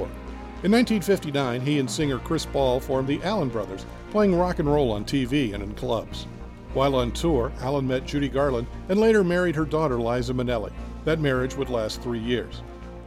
[0.64, 4.90] In 1959, he and singer Chris Bell formed the Allen Brothers, playing rock and roll
[4.90, 6.26] on TV and in clubs.
[6.74, 10.72] While on tour, Allen met Judy Garland and later married her daughter Liza Minnelli.
[11.04, 12.62] That marriage would last three years.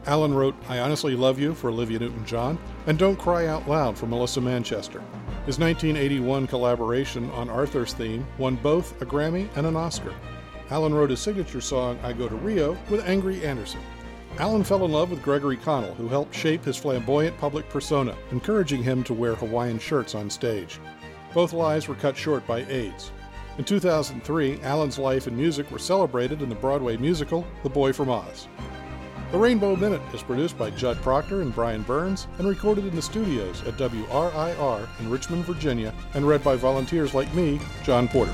[0.06, 3.98] Allen wrote I Honestly Love You for Olivia Newton John and Don't Cry Out Loud
[3.98, 5.02] for Melissa Manchester.
[5.46, 10.14] His 1981 collaboration on Arthur's theme won both a Grammy and an Oscar.
[10.70, 13.82] Allen wrote his signature song I Go to Rio with Angry Anderson.
[14.40, 18.82] Allen fell in love with Gregory Connell, who helped shape his flamboyant public persona, encouraging
[18.82, 20.80] him to wear Hawaiian shirts on stage.
[21.34, 23.12] Both lives were cut short by AIDS.
[23.60, 28.10] In 2003, Allen's life and music were celebrated in the Broadway musical The Boy from
[28.10, 28.48] Oz.
[29.32, 33.02] The Rainbow Minute is produced by Judd Proctor and Brian Burns and recorded in the
[33.02, 38.34] studios at WRIR in Richmond, Virginia, and read by volunteers like me, John Porter.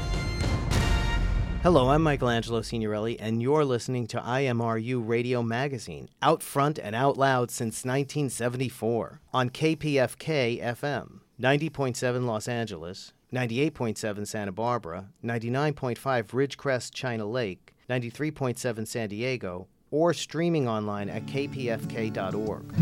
[1.62, 7.18] Hello, I'm Michelangelo Signorile, and you're listening to IMRU Radio Magazine, out front and out
[7.18, 17.26] loud since 1974 on KPFK FM, 90.7 Los Angeles, 98.7 Santa Barbara, 99.5 Ridgecrest China
[17.26, 22.74] Lake, 93.7 San Diego, or streaming online at kpfk.org.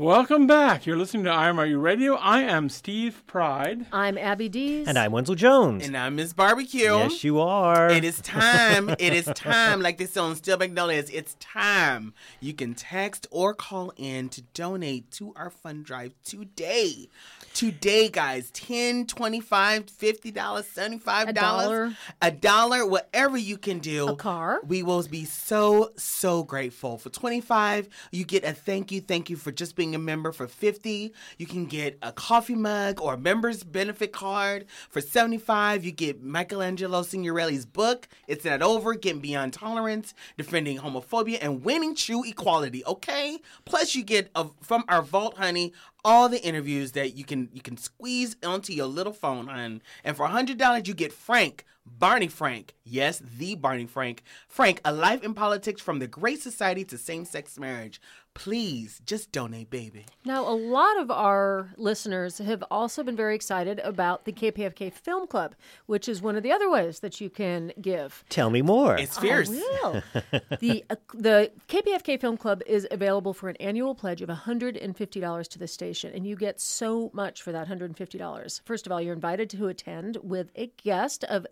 [0.00, 0.84] Welcome back.
[0.84, 2.16] You're listening to IMRU Radio.
[2.16, 3.86] I am Steve Pride.
[3.90, 4.86] I'm Abby Dees.
[4.86, 5.86] And I'm Wenzel Jones.
[5.86, 6.80] And I'm Miss Barbecue.
[6.82, 7.88] yes, you are.
[7.88, 8.90] It is time.
[8.90, 9.80] it is time.
[9.80, 12.12] Like they say on Steel Magnolias, it's time.
[12.40, 17.08] You can text or call in to donate to our fund drive today.
[17.54, 18.50] Today, guys.
[18.50, 21.96] 10 25 $50, $75, A dollar.
[22.20, 24.08] a dollar, whatever you can do.
[24.08, 24.60] A car.
[24.66, 26.98] We will be so, so grateful.
[26.98, 30.32] For 25 you get a thank you, thank you for just being a member.
[30.32, 34.66] For 50 you can get a coffee mug or a member's benefit card.
[34.90, 38.08] For 75 you get Michelangelo Signorile's book.
[38.26, 43.38] It's not over, Getting Beyond Tolerance, Defending Homophobia, and Winning True Equality, okay?
[43.64, 45.72] Plus you get, a, from our vault, honey,
[46.04, 49.82] all the interviews that you can you can squeeze onto your little phone, hon.
[50.04, 54.92] And for hundred dollars, you get Frank, Barney Frank, yes, the Barney Frank, Frank, a
[54.92, 58.00] life in politics from the Great Society to same-sex marriage.
[58.36, 60.04] Please, just donate, baby.
[60.24, 65.26] Now, a lot of our listeners have also been very excited about the KPFK Film
[65.26, 65.54] Club,
[65.86, 68.24] which is one of the other ways that you can give.
[68.28, 68.96] Tell me more.
[68.98, 69.48] It's fierce.
[69.50, 70.02] I will.
[70.60, 75.58] the uh, the KPFK Film Club is available for an annual pledge of $150 to
[75.58, 78.60] the station, and you get so much for that $150.
[78.64, 81.46] First of all, you're invited to attend with a guest of,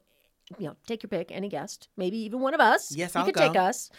[0.58, 2.94] you know, take your pick, any guest, maybe even one of us.
[2.94, 3.48] Yes, you I'll could go.
[3.48, 3.90] take us.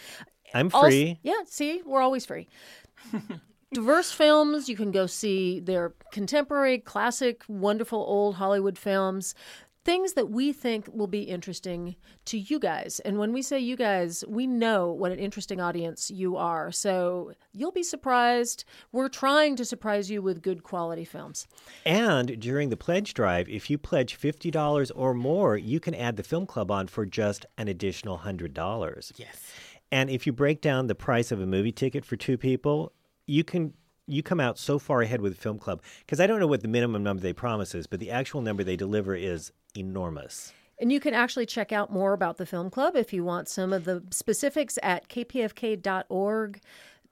[0.56, 1.20] I'm Also- free.
[1.22, 2.48] yeah, see, we're always free.
[3.74, 4.70] Diverse films.
[4.70, 9.36] You can go see their contemporary, classic, wonderful old Hollywood films.
[9.84, 13.00] Things that we think will be interesting to you guys.
[13.02, 16.72] And when we say you guys, we know what an interesting audience you are.
[16.72, 18.64] So you'll be surprised.
[18.92, 21.46] We're trying to surprise you with good quality films.
[21.86, 26.24] And during the pledge drive, if you pledge $50 or more, you can add the
[26.24, 29.12] film club on for just an additional $100.
[29.18, 29.52] Yes.
[29.92, 32.92] And if you break down the price of a movie ticket for two people,
[33.26, 33.74] you can
[34.08, 36.68] you come out so far ahead with film club because I don't know what the
[36.68, 40.54] minimum number they promise is, but the actual number they deliver is enormous.
[40.80, 43.72] And you can actually check out more about the film club if you want some
[43.72, 46.62] of the specifics at kpfk.org.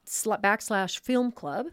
[0.06, 1.68] backslash film club.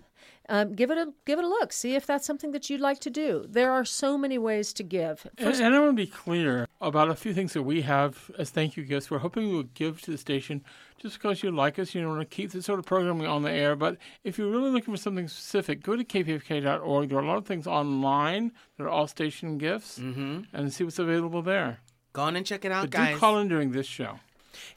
[0.52, 1.72] Um, give it a give it a look.
[1.72, 3.46] See if that's something that you'd like to do.
[3.48, 5.24] There are so many ways to give.
[5.38, 8.50] And, and I want to be clear about a few things that we have as
[8.50, 9.10] thank you gifts.
[9.10, 10.64] We're hoping you will give to the station
[11.00, 11.94] just because you like us.
[11.94, 13.76] You want to keep this sort of programming on the air.
[13.76, 17.08] But if you're really looking for something specific, go to kpfk.org.
[17.08, 20.98] There are a lot of things online that are all station gifts, and see what's
[20.98, 21.78] available there.
[22.12, 23.14] Go on and check it out, But guys.
[23.14, 24.18] do call in during this show.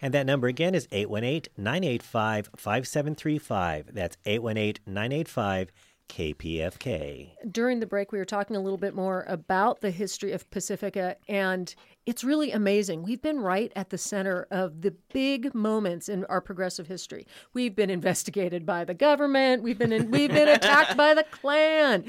[0.01, 3.93] And that number again is 818 985 5735.
[3.93, 5.71] That's 818 985
[6.09, 7.31] KPFK.
[7.51, 11.15] during the break, we were talking a little bit more about the history of Pacifica,
[11.27, 11.73] and
[12.05, 13.03] it's really amazing.
[13.03, 17.25] We've been right at the center of the big moments in our progressive history.
[17.53, 19.63] We've been investigated by the government.
[19.63, 22.05] We've been in, we've been attacked by the Klan.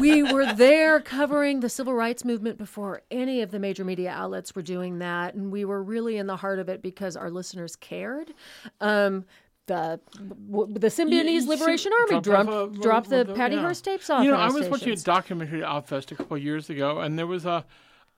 [0.00, 4.54] We were there covering the civil rights movement before any of the major media outlets
[4.54, 7.74] were doing that, and we were really in the heart of it because our listeners
[7.76, 8.34] cared.
[8.80, 9.24] Um,
[9.66, 10.00] the
[10.50, 13.56] w- the Symbionese You- Liberation Army dropped dropped, off, uh, dropped well, the well, Patty
[13.56, 13.62] yeah.
[13.62, 14.24] Hearst tapes off.
[14.24, 17.18] You know, I was watching a documentary at Outfest a couple of years ago, and
[17.18, 17.64] there was a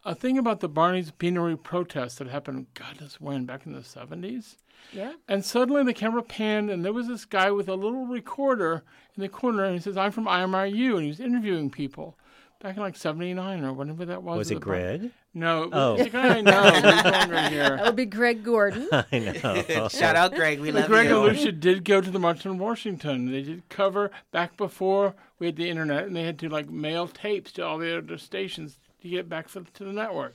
[0.04, 3.80] a thing about the Barney's Beanery protest that happened, God knows when, back in the
[3.80, 4.56] 70s.
[4.92, 5.12] Yeah.
[5.26, 8.84] And suddenly the camera panned, and there was this guy with a little recorder
[9.16, 12.16] in the corner, and he says, I'm from IMRU, and he was interviewing people
[12.60, 14.38] back in like 79 or whatever that was.
[14.38, 15.10] Was it the Bar- Greg?
[15.34, 15.92] No, it Oh.
[15.94, 16.62] was a guy I know.
[16.70, 17.68] He's no longer here.
[17.76, 18.88] That would be Greg Gordon.
[18.92, 19.04] I
[19.42, 19.88] know.
[19.88, 20.58] Shout out, Greg.
[20.60, 21.16] We But love Greg you.
[21.24, 23.30] and Lucia did go to the March on Washington.
[23.30, 27.06] They did cover back before we had the internet, and they had to like mail
[27.06, 30.34] tapes to all the other stations to get back for, to the network.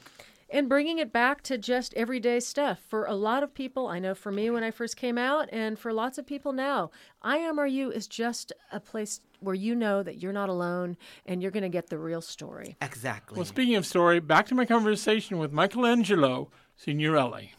[0.53, 2.79] And bringing it back to just everyday stuff.
[2.87, 5.79] For a lot of people, I know for me when I first came out, and
[5.79, 6.91] for lots of people now,
[7.25, 10.95] IMRU is just a place where you know that you're not alone
[11.25, 12.77] and you're going to get the real story.
[12.83, 13.35] Exactly.
[13.35, 17.49] Well, speaking of story, back to my conversation with Michelangelo Signorile.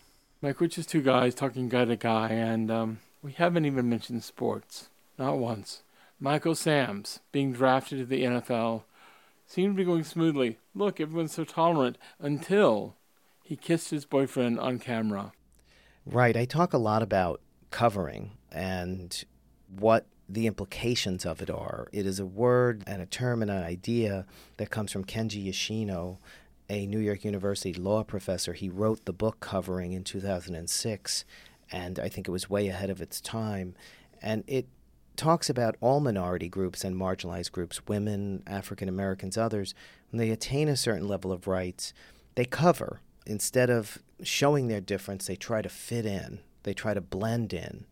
[0.40, 4.22] Mike, which is two guys talking guy to guy, and um, we haven't even mentioned
[4.22, 4.88] sports.
[5.18, 5.82] Not once.
[6.20, 8.84] Michael Sams being drafted to the NFL
[9.54, 10.58] seemed to be going smoothly.
[10.74, 12.96] Look, everyone's so tolerant until
[13.44, 15.32] he kissed his boyfriend on camera.
[16.04, 16.36] Right.
[16.36, 17.40] I talk a lot about
[17.70, 19.24] covering and
[19.68, 21.86] what the implications of it are.
[21.92, 24.26] It is a word and a term and an idea
[24.56, 26.18] that comes from Kenji Yoshino,
[26.68, 28.54] a New York University law professor.
[28.54, 31.24] He wrote the book Covering in 2006,
[31.70, 33.74] and I think it was way ahead of its time.
[34.20, 34.66] And it
[35.16, 39.74] talks about all minority groups and marginalized groups, women, African Americans, others,
[40.10, 41.92] when they attain a certain level of rights,
[42.34, 43.00] they cover.
[43.26, 47.86] Instead of showing their difference, they try to fit in, they try to blend in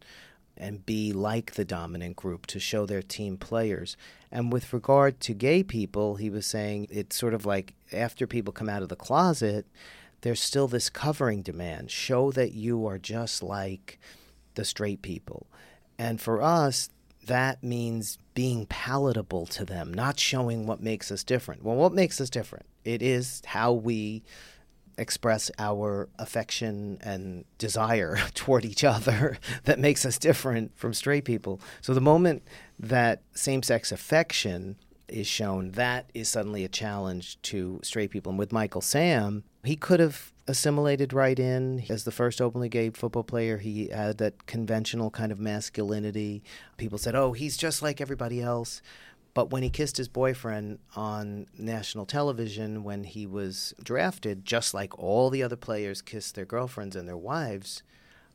[0.57, 3.97] and be like the dominant group to show their team players.
[4.31, 8.53] And with regard to gay people, he was saying it's sort of like after people
[8.53, 9.67] come out of the closet,
[10.21, 11.91] there's still this covering demand.
[11.91, 13.99] Show that you are just like
[14.55, 15.47] the straight people.
[15.99, 16.91] And for us,
[17.27, 21.63] that means being palatable to them, not showing what makes us different.
[21.63, 22.67] Well, what makes us different?
[22.85, 24.23] It is how we
[24.99, 31.61] express our affection and desire toward each other that makes us different from straight people.
[31.81, 32.43] So the moment
[32.79, 34.77] that same sex affection
[35.09, 38.31] is shown, that is suddenly a challenge to straight people.
[38.31, 41.85] And with Michael Sam, he could have assimilated right in.
[41.89, 46.43] As the first openly gay football player, he had that conventional kind of masculinity.
[46.77, 48.83] People said, oh, he's just like everybody else.
[49.35, 54.99] But when he kissed his boyfriend on national television when he was drafted, just like
[54.99, 57.83] all the other players kissed their girlfriends and their wives,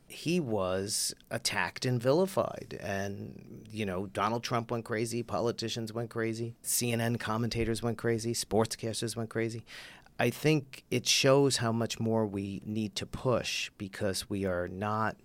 [0.08, 2.78] he was attacked and vilified.
[2.80, 9.14] And, you know, Donald Trump went crazy, politicians went crazy, CNN commentators went crazy, sportscasters
[9.14, 9.64] went crazy.
[10.18, 15.16] I think it shows how much more we need to push because we are not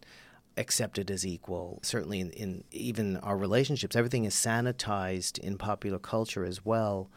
[0.55, 1.79] accepted as equal.
[1.81, 7.09] Certainly, in, in even our relationships, everything is sanitized in popular culture as well.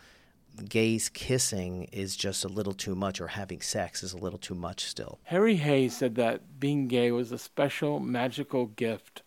[0.66, 4.55] Gays kissing is just a little too much, or having sex is a little too
[4.55, 5.18] much still.
[5.24, 9.22] Harry Hayes said that being gay was a special, magical gift.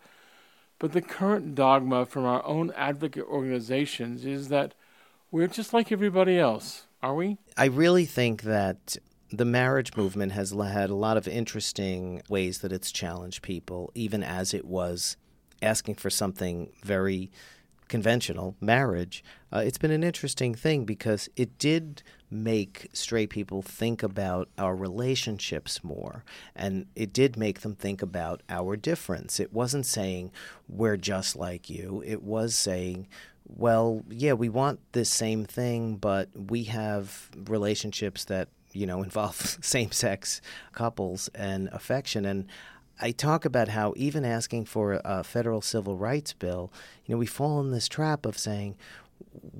[0.80, 4.74] But the current dogma from our own advocate organizations is that
[5.30, 7.38] we're just like everybody else, are we?
[7.56, 8.96] I really think that
[9.30, 14.22] the marriage movement has had a lot of interesting ways that it's challenged people, even
[14.22, 15.16] as it was
[15.62, 17.30] asking for something very
[17.88, 19.22] conventional, marriage.
[19.52, 24.76] Uh, it's been an interesting thing because it did make straight people think about our
[24.76, 26.24] relationships more.
[26.54, 29.40] And it did make them think about our difference.
[29.40, 30.30] It wasn't saying,
[30.68, 32.02] we're just like you.
[32.06, 33.08] It was saying,
[33.56, 39.58] well, yeah, we want this same thing, but we have relationships that, you know, involve
[39.60, 40.40] same sex
[40.72, 42.24] couples and affection.
[42.24, 42.46] And
[43.00, 46.72] I talk about how even asking for a federal civil rights bill,
[47.06, 48.76] you know, we fall in this trap of saying,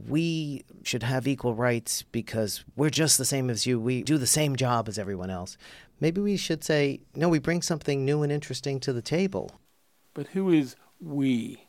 [0.09, 3.79] we should have equal rights because we're just the same as you.
[3.79, 5.57] We do the same job as everyone else.
[6.01, 9.53] Maybe we should say, no, we bring something new and interesting to the table.
[10.15, 11.67] But who is we?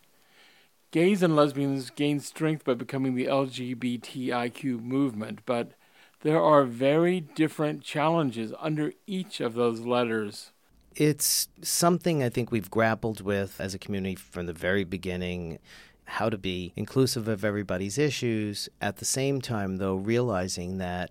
[0.92, 5.72] Gays and lesbians gain strength by becoming the LGBTIQ movement, but
[6.20, 10.52] there are very different challenges under each of those letters.
[10.94, 15.60] It's something I think we've grappled with as a community from the very beginning
[16.04, 21.10] how to be inclusive of everybody's issues, at the same time, though, realizing that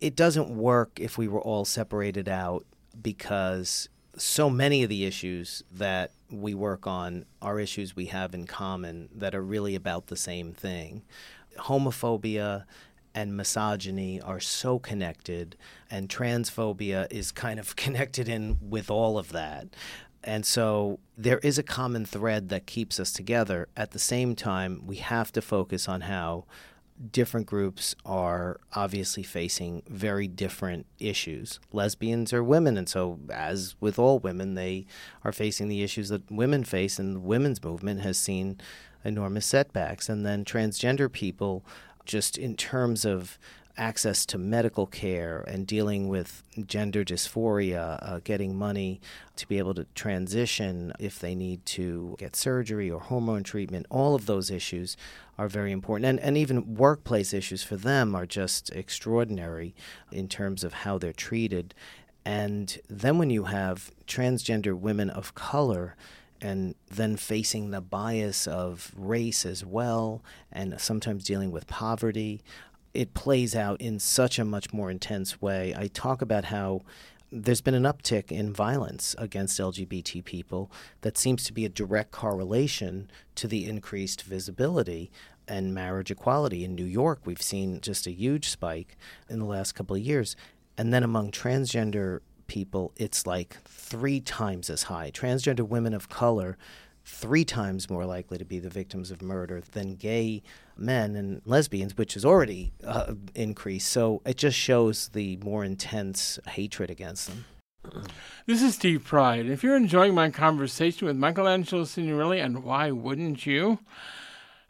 [0.00, 2.64] it doesn't work if we were all separated out
[3.02, 8.46] because so many of the issues that we work on are issues we have in
[8.46, 11.02] common that are really about the same thing.
[11.58, 12.64] Homophobia
[13.14, 15.56] and misogyny are so connected,
[15.90, 19.68] and transphobia is kind of connected in with all of that.
[20.24, 23.68] And so there is a common thread that keeps us together.
[23.76, 26.44] At the same time, we have to focus on how
[27.10, 31.58] different groups are obviously facing very different issues.
[31.72, 34.86] Lesbians are women, and so, as with all women, they
[35.24, 38.60] are facing the issues that women face, and the women's movement has seen
[39.04, 40.08] enormous setbacks.
[40.08, 41.64] And then transgender people,
[42.04, 43.38] just in terms of
[43.76, 49.00] access to medical care and dealing with gender dysphoria, uh, getting money
[49.36, 54.14] to be able to transition if they need to get surgery or hormone treatment, all
[54.14, 54.96] of those issues
[55.38, 56.06] are very important.
[56.06, 59.74] And, and even workplace issues for them are just extraordinary
[60.10, 61.74] in terms of how they're treated.
[62.24, 65.96] And then when you have transgender women of color,
[66.42, 72.42] and then facing the bias of race as well, and sometimes dealing with poverty
[72.94, 75.74] it plays out in such a much more intense way.
[75.76, 76.82] I talk about how
[77.30, 80.70] there's been an uptick in violence against LGBT people
[81.00, 85.10] that seems to be a direct correlation to the increased visibility
[85.48, 86.62] and marriage equality.
[86.64, 88.96] In New York, we've seen just a huge spike
[89.30, 90.36] in the last couple of years.
[90.76, 95.10] And then among transgender people, it's like three times as high.
[95.10, 96.58] Transgender women of color
[97.04, 100.42] three times more likely to be the victims of murder than gay
[100.76, 103.88] men and lesbians, which has already uh, increased.
[103.88, 107.44] So it just shows the more intense hatred against them.
[108.46, 109.46] This is Steve Pride.
[109.46, 113.80] If you're enjoying my conversation with Michelangelo Signorile, and why wouldn't you?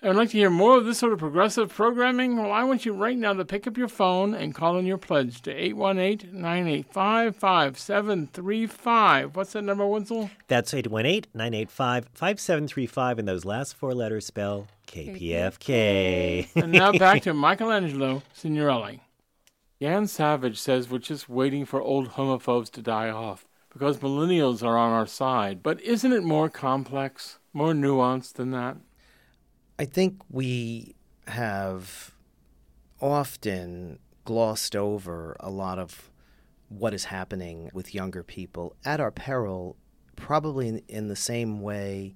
[0.05, 2.37] I would like to hear more of this sort of progressive programming.
[2.37, 4.99] Well, I want you right now to pick up your phone and call in your
[4.99, 9.37] pledge to 818 985 5735.
[9.37, 10.29] What's that number, Wenzel?
[10.49, 16.49] That's 818 985 5735, and those last four letters spell KPFK.
[16.57, 18.99] and now back to Michelangelo Signorile.
[19.81, 24.77] Dan Savage says we're just waiting for old homophobes to die off because millennials are
[24.77, 25.63] on our side.
[25.63, 28.79] But isn't it more complex, more nuanced than that?
[29.83, 30.95] I think we
[31.27, 32.15] have
[33.01, 36.09] often glossed over a lot of
[36.69, 39.75] what is happening with younger people at our peril,
[40.15, 42.15] probably in, in the same way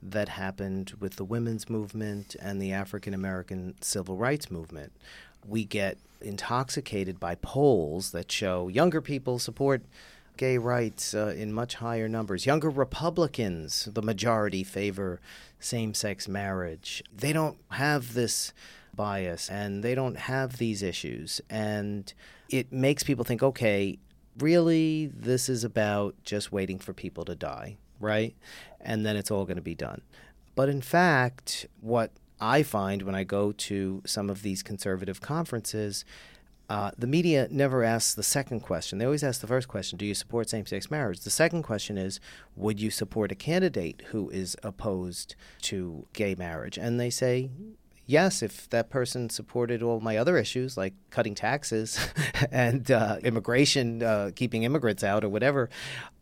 [0.00, 4.92] that happened with the women's movement and the African American civil rights movement.
[5.44, 9.82] We get intoxicated by polls that show younger people support
[10.36, 12.46] gay rights uh, in much higher numbers.
[12.46, 15.20] Younger Republicans, the majority, favor
[15.60, 17.02] same sex marriage.
[17.14, 18.52] They don't have this
[18.94, 21.40] bias and they don't have these issues.
[21.48, 22.12] And
[22.50, 23.98] it makes people think, okay,
[24.38, 28.36] really, this is about just waiting for people to die, right?
[28.80, 30.02] And then it's all going to be done.
[30.54, 36.04] But in fact, what I find when I go to some of these conservative conferences
[36.68, 38.98] uh, the media never asks the second question.
[38.98, 41.20] They always ask the first question Do you support same sex marriage?
[41.20, 42.20] The second question is
[42.56, 46.76] Would you support a candidate who is opposed to gay marriage?
[46.76, 47.48] And they say,
[48.04, 51.98] Yes, if that person supported all my other issues like cutting taxes
[52.50, 55.70] and uh, immigration, uh, keeping immigrants out, or whatever,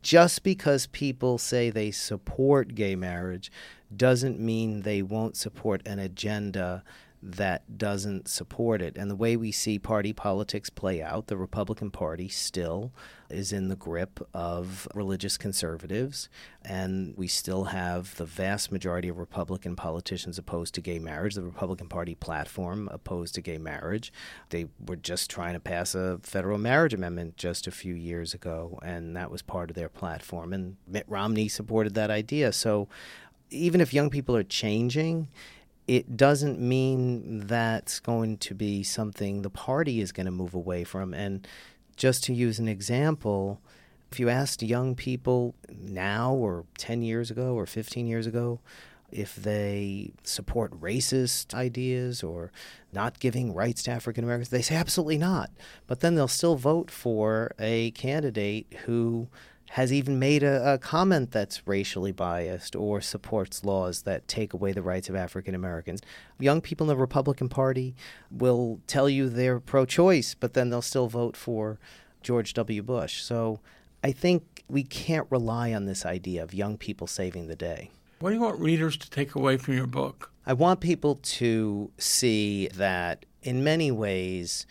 [0.03, 3.51] just because people say they support gay marriage
[3.97, 6.83] doesn't mean they won't support an agenda
[7.23, 8.97] that doesn't support it.
[8.97, 12.93] And the way we see party politics play out, the Republican Party still
[13.29, 16.29] is in the grip of religious conservatives,
[16.63, 21.35] and we still have the vast majority of Republican politicians opposed to gay marriage.
[21.35, 24.13] The Republican Party platform opposed to gay marriage.
[24.51, 28.79] They were just trying to pass a federal marriage amendment just a few years ago,
[28.83, 30.53] and that was part of their platform.
[30.53, 32.53] And Mitt Romney supported that idea.
[32.53, 32.89] So
[33.51, 35.29] even if young people are changing,
[35.87, 40.85] it doesn't mean that's going to be something the party is going to move away
[40.85, 41.15] from.
[41.15, 41.47] And
[41.97, 43.61] just to use an example,
[44.11, 48.61] If you asked young people now or 10 years ago or 15 years ago
[49.13, 52.51] if they support racist ideas or
[52.93, 55.51] not giving rights to African Americans, they say absolutely not.
[55.87, 59.29] But then they'll still vote for a candidate who
[59.71, 64.73] has even made a, a, comment that's racially biased or supports laws that take away
[64.73, 66.01] the rights of African Americans.
[66.39, 67.95] Young people in the Republican Party
[68.31, 71.79] will tell you they're pro choice, but then they'll still vote for
[72.23, 72.83] George W.
[72.83, 73.23] Bush.
[73.23, 73.61] So
[74.03, 77.91] I think we can't rely on this idea of young people saving the day.
[78.21, 80.31] What do you want readers to take away from your book?
[80.47, 84.67] I want people to see that in many ways,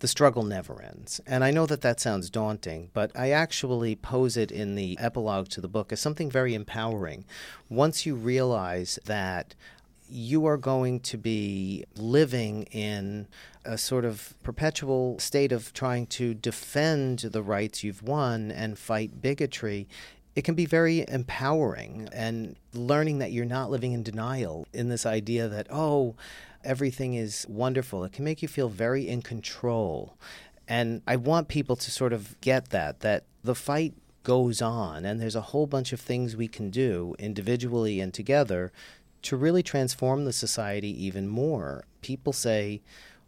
[0.00, 1.20] the struggle never ends.
[1.26, 5.48] And I know that that sounds daunting, but I actually pose it in the epilogue
[5.50, 7.24] to the book as something very empowering.
[7.68, 9.54] Once you realize that
[10.08, 13.28] you are going to be living in
[13.64, 19.22] a sort of perpetual state of trying to defend the rights you've won and fight
[19.22, 19.86] bigotry,
[20.34, 25.04] it can be very empowering and learning that you're not living in denial in this
[25.04, 26.16] idea that, oh,
[26.64, 28.04] everything is wonderful.
[28.04, 30.16] It can make you feel very in control.
[30.68, 35.20] And I want people to sort of get that, that the fight goes on and
[35.20, 38.70] there's a whole bunch of things we can do individually and together
[39.22, 41.84] to really transform the society even more.
[42.02, 42.80] People say,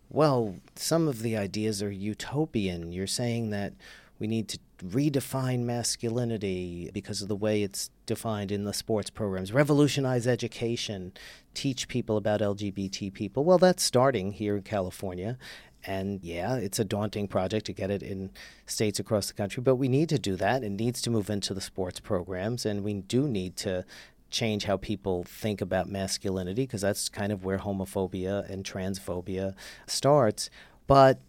[0.08, 2.92] well, some of the ideas are utopian.
[2.92, 3.72] You're saying that
[4.18, 9.52] we need to redefine masculinity because of the way it's defined in the sports programs,
[9.52, 11.12] revolutionize education,
[11.54, 13.44] teach people about LGBT people.
[13.44, 15.38] Well, that's starting here in California.
[15.84, 18.30] And yeah, it's a daunting project to get it in
[18.66, 20.62] states across the country, but we need to do that.
[20.62, 23.84] It needs to move into the sports programs, and we do need to
[24.30, 29.54] change how people think about masculinity because that's kind of where homophobia and transphobia
[29.86, 30.50] starts.
[30.86, 31.20] But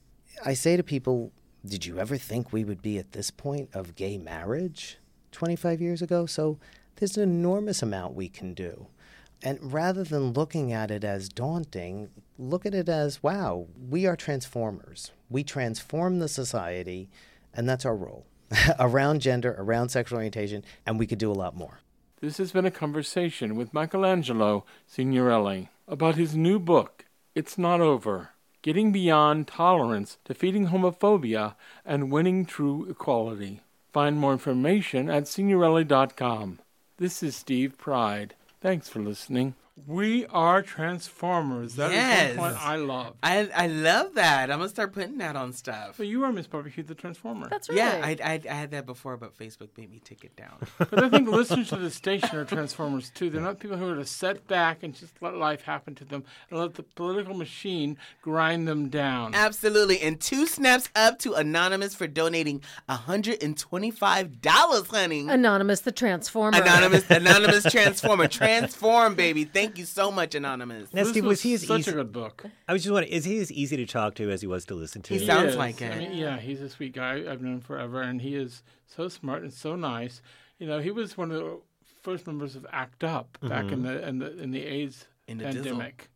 [0.45, 1.32] I say to people,
[1.65, 4.97] did you ever think we would be at this point of gay marriage
[5.34, 6.26] 25 years ago?
[6.26, 6.58] So
[6.96, 8.88] there's an enormous amount we can do.
[9.42, 14.16] And rather than looking at it as daunting, look at it as wow, we are
[14.16, 15.12] transformers.
[15.30, 17.10] We transform the society,
[17.54, 18.26] and that's our role
[18.80, 21.80] around gender, around sexual orientation, and we could do a lot more.
[22.22, 27.06] This has been a conversation with Michelangelo Signorile about his new book,
[27.36, 28.30] It's Not Over
[28.62, 31.56] Getting Beyond Tolerance, Defeating Homophobia,
[31.86, 33.60] and Winning True Equality.
[33.94, 36.60] Find more information at signorile.com.
[36.98, 38.34] This is Steve Pride.
[38.60, 39.54] Thanks for listening.
[39.88, 41.78] We are Transformers.
[41.78, 42.38] That is Yes.
[42.38, 43.15] one point I love.
[43.24, 44.51] I I love that.
[44.51, 45.95] I'm gonna start putting that on stuff.
[45.97, 47.49] But you are Miss Barbecue the Transformer.
[47.49, 47.78] That's right.
[47.80, 50.57] Yeah, I, I I had that before, but Facebook made me take it down.
[50.78, 53.32] But I think listeners to the station are Transformers too.
[53.32, 56.24] They're not people who are to sit back and just let life happen to them
[56.51, 59.34] and let the political machine grind them down.
[59.34, 60.01] Absolutely.
[60.01, 65.28] And two snaps up to Anonymous for donating $125, honey.
[65.30, 66.61] Anonymous the Transformer.
[66.61, 68.28] Anonymous, Anonymous Transformer.
[68.28, 69.45] Transform, baby.
[69.45, 70.93] Thank you so much, Anonymous.
[70.93, 71.91] Now, This Steve, was he as such easy?
[71.91, 72.45] a good book.
[72.68, 74.76] I was just wondering, is he as easy to talk to as he was to
[74.76, 75.14] listen to?
[75.14, 75.55] He He sounds is.
[75.57, 75.91] like it.
[75.93, 77.16] I mean, yeah, he's a sweet guy.
[77.30, 80.22] I've known him forever, and he is so smart and so nice.
[80.59, 81.59] You know, he was one of the
[82.01, 83.84] first members of ACT UP back in mm-hmm.
[83.84, 85.53] the in the in the AIDS In the dizzle.
[85.64, 86.09] pandemic.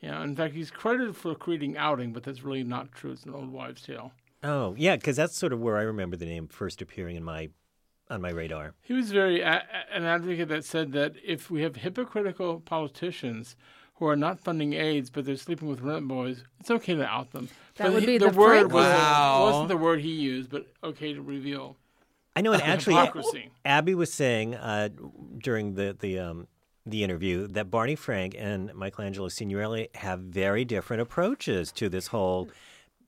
[0.00, 3.12] Yeah, in fact, he's credited for creating Outing, but that's really not true.
[3.12, 4.12] It's an old wives' tale.
[4.42, 7.48] Oh, yeah, because that's sort of where I remember the name first appearing in my
[8.10, 8.74] on my radar.
[8.82, 13.56] He was very a- a- an advocate that said that if we have hypocritical politicians
[13.94, 17.30] who are not funding AIDS but they're sleeping with rent boys, it's okay to out
[17.32, 17.48] them.
[17.76, 19.42] That But would he- be the, the word Frank was, Wow.
[19.44, 21.76] wasn't the word he used, but okay to reveal.
[22.36, 23.50] I know, and actually, hypocrisy.
[23.64, 24.88] Abby was saying uh,
[25.38, 26.48] during the the um,
[26.84, 32.48] the interview that Barney Frank and Michelangelo Signorile have very different approaches to this whole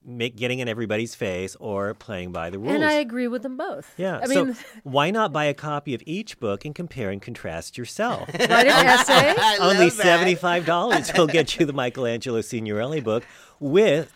[0.06, 2.74] make, getting in everybody's face or playing by the rules.
[2.74, 3.92] And I agree with them both.
[3.96, 7.20] yeah, I so mean, why not buy a copy of each book and compare and
[7.20, 8.28] contrast yourself?
[8.34, 9.34] write an essay.
[9.38, 13.24] I Only seventy-five dollars will get you the Michelangelo Signorile book
[13.58, 14.14] with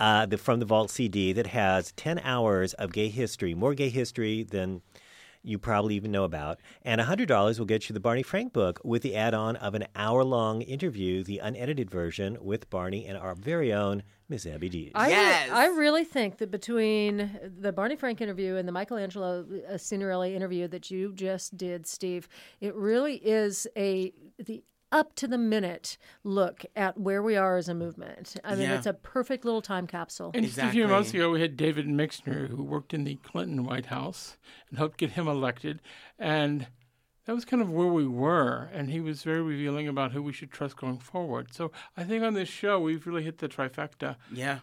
[0.00, 3.88] uh, the From the Vault CD that has ten hours of gay history, more gay
[3.88, 4.82] history than
[5.42, 8.80] you probably even know about, and hundred dollars will get you the Barney Frank book
[8.84, 13.72] with the add-on of an hour-long interview, the unedited version with Barney and our very
[13.72, 14.92] own Miss Abby Dees.
[14.94, 15.50] I, Yes.
[15.50, 20.68] I really think that between the Barney Frank interview and the Michelangelo uh, Signorile interview
[20.68, 22.28] that you just did, Steve,
[22.60, 27.68] it really is a the up to the minute look at where we are as
[27.68, 28.36] a movement.
[28.44, 28.76] I mean, Yeah.
[28.76, 30.30] it's a perfect little time capsule.
[30.34, 33.64] And just a few months ago, we had David Mixner, who worked in the Clinton
[33.64, 34.36] White House
[34.68, 35.80] and helped get him elected.
[36.18, 36.68] And
[37.24, 38.68] that was kind of where we were.
[38.72, 41.52] And he was very revealing about who we should trust going forward.
[41.54, 44.16] So I think on this show, we've really hit the trifecta.
[44.32, 44.58] Yeah.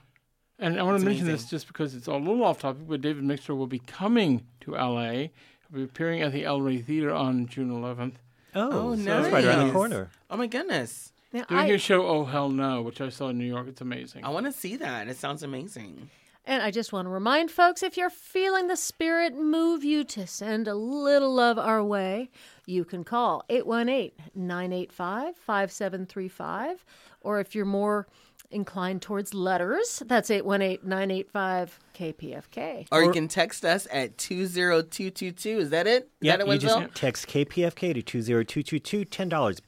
[0.62, 1.42] And I want It's to mention amazing.
[1.44, 4.72] this just because it's a little off topic, but David Mixner will be coming to
[4.76, 5.12] LA.
[5.12, 5.32] He'll
[5.74, 8.16] be appearing at the El Rey Theater on June 11th.
[8.56, 10.10] Oh, Oh, so that's right around the corner.
[10.30, 11.12] Oh my goodness.
[11.32, 13.68] Now, Doing I- his show Oh Hell No, which I saw in New York.
[13.68, 14.26] It's amazing.
[14.26, 15.08] I want to see that.
[15.08, 16.10] It sounds amazing.
[16.46, 20.26] And I just want to remind folks if you're feeling the spirit move you to
[20.26, 22.32] send a little love our way,
[22.66, 26.84] you can call 818 985 5735.
[27.22, 28.08] Or if you're more
[28.52, 32.88] inclined towards letters, that's 818 985 KPFK.
[32.92, 35.60] Or, you can text us at 20222.
[35.60, 36.04] Is that it?
[36.04, 36.92] Is Yeah, that it, you just Winslow?
[36.94, 39.60] text KPFK to 20222, $10.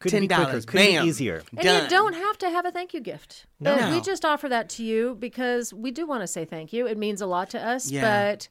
[0.00, 0.36] Couldn't be $10.
[0.36, 1.04] quicker, couldn't Bam.
[1.04, 1.42] be easier.
[1.56, 1.82] And Done.
[1.84, 3.46] you don't have to have a thank you gift.
[3.60, 3.74] No.
[3.74, 6.86] Uh, we just offer that to you because we do want to say thank you.
[6.86, 7.90] It means a lot to us.
[7.90, 8.02] Yeah.
[8.32, 8.48] But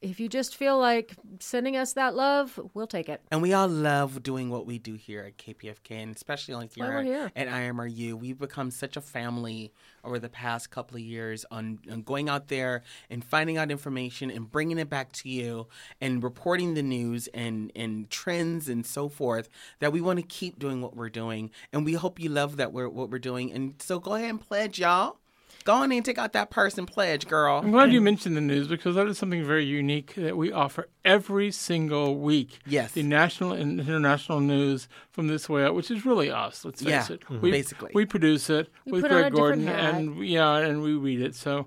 [0.00, 3.20] if you just feel like sending us that love, we'll take it.
[3.30, 7.02] And we all love doing what we do here at KPFK, and especially like here,
[7.02, 7.32] here.
[7.34, 8.14] at IMRU.
[8.14, 9.72] We've become such a family
[10.04, 14.30] over the past couple of years on, on going out there and finding out information
[14.30, 15.66] and bringing it back to you
[16.00, 19.48] and reporting the news and, and trends and so forth
[19.80, 21.50] that we want to keep doing what we're doing.
[21.72, 23.52] And we hope you love that we're what we're doing.
[23.52, 25.18] And so go ahead and pledge, y'all.
[25.68, 27.58] Go on and take out that person pledge, girl.
[27.62, 30.88] I'm glad you mentioned the news because that is something very unique that we offer
[31.04, 32.60] every single week.
[32.64, 32.92] Yes.
[32.92, 36.88] The national and international news from this way out, which is really us, let's face
[37.10, 37.20] Yeah, it.
[37.28, 37.42] mhm.
[37.42, 37.90] We, basically.
[37.92, 39.94] We produce it You with put on Greg a Gordon hat.
[39.96, 41.34] and yeah, and we read it.
[41.34, 41.66] So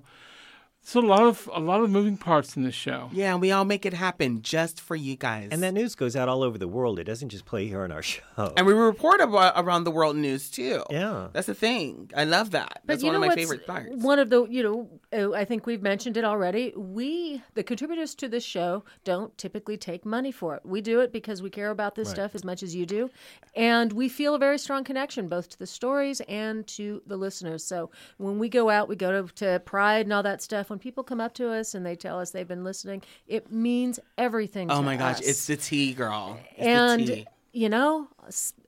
[0.82, 3.08] it's a lot of a lot of moving parts in this show.
[3.12, 5.50] Yeah, and we all make it happen just for you guys.
[5.52, 6.98] And that news goes out all over the world.
[6.98, 8.22] It doesn't just play here on our show.
[8.56, 10.82] And we report about around the world news too.
[10.90, 11.28] Yeah.
[11.32, 12.10] That's the thing.
[12.16, 12.80] I love that.
[12.84, 13.90] But That's you one know of my favorite parts.
[13.94, 16.72] One of the, you know, uh, I think we've mentioned it already.
[16.76, 20.62] We, the contributors to this show, don't typically take money for it.
[20.64, 23.08] We do it because we care about this stuff as much as you do.
[23.54, 27.62] And we feel a very strong connection both to the stories and to the listeners.
[27.62, 30.71] So when we go out, we go to, to Pride and all that stuff.
[30.72, 34.00] When people come up to us and they tell us they've been listening, it means
[34.16, 35.20] everything oh my gosh, us.
[35.20, 36.40] it's the tea, girl.
[36.52, 37.26] It's the and tea.
[37.52, 38.08] you know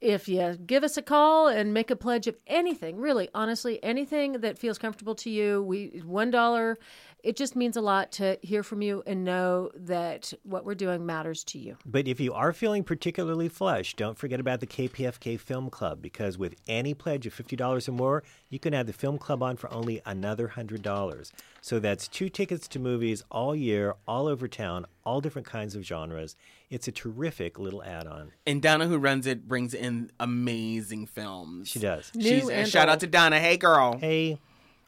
[0.03, 4.33] if you give us a call and make a pledge of anything really honestly anything
[4.43, 6.77] that feels comfortable to you we one dollar
[7.25, 11.05] it just means a lot to hear from you and know that what we're doing
[11.07, 15.41] matters to you But if you are feeling particularly flush, don't forget about the KPFK
[15.41, 19.19] Film Club because with any pledge of $50 or more, you can have the film
[19.19, 21.33] club on for only another $100.
[21.61, 25.83] So that's two tickets to movies all year, all over town, all different kinds of
[25.83, 26.37] genres.
[26.71, 28.33] It's a terrific little add on.
[28.47, 31.69] and Donna, who runs it, brings in amazing films.
[31.69, 32.11] She does.
[32.15, 33.39] New She's, uh, and shout out to Donna.
[33.41, 33.97] Hey, girl.
[33.99, 34.39] Hey,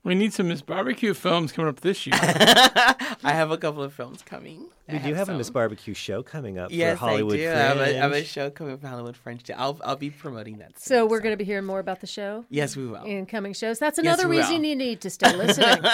[0.07, 2.15] We need some Miss Barbecue films coming up this year.
[2.23, 2.95] I
[3.25, 4.69] have a couple of films coming.
[4.89, 5.39] I we do have a some.
[5.39, 7.51] Miss Barbecue show coming up Yes, for Hollywood I do.
[7.51, 7.67] I Fringe.
[7.67, 9.51] have, a, I have a show coming from Hollywood Fringe.
[9.57, 10.79] I'll I'll be promoting that.
[10.79, 13.03] Soon, so we're going to be hearing more about the show Yes, we will.
[13.03, 14.65] in coming shows that's another we reason will.
[14.69, 15.67] you need to stay listening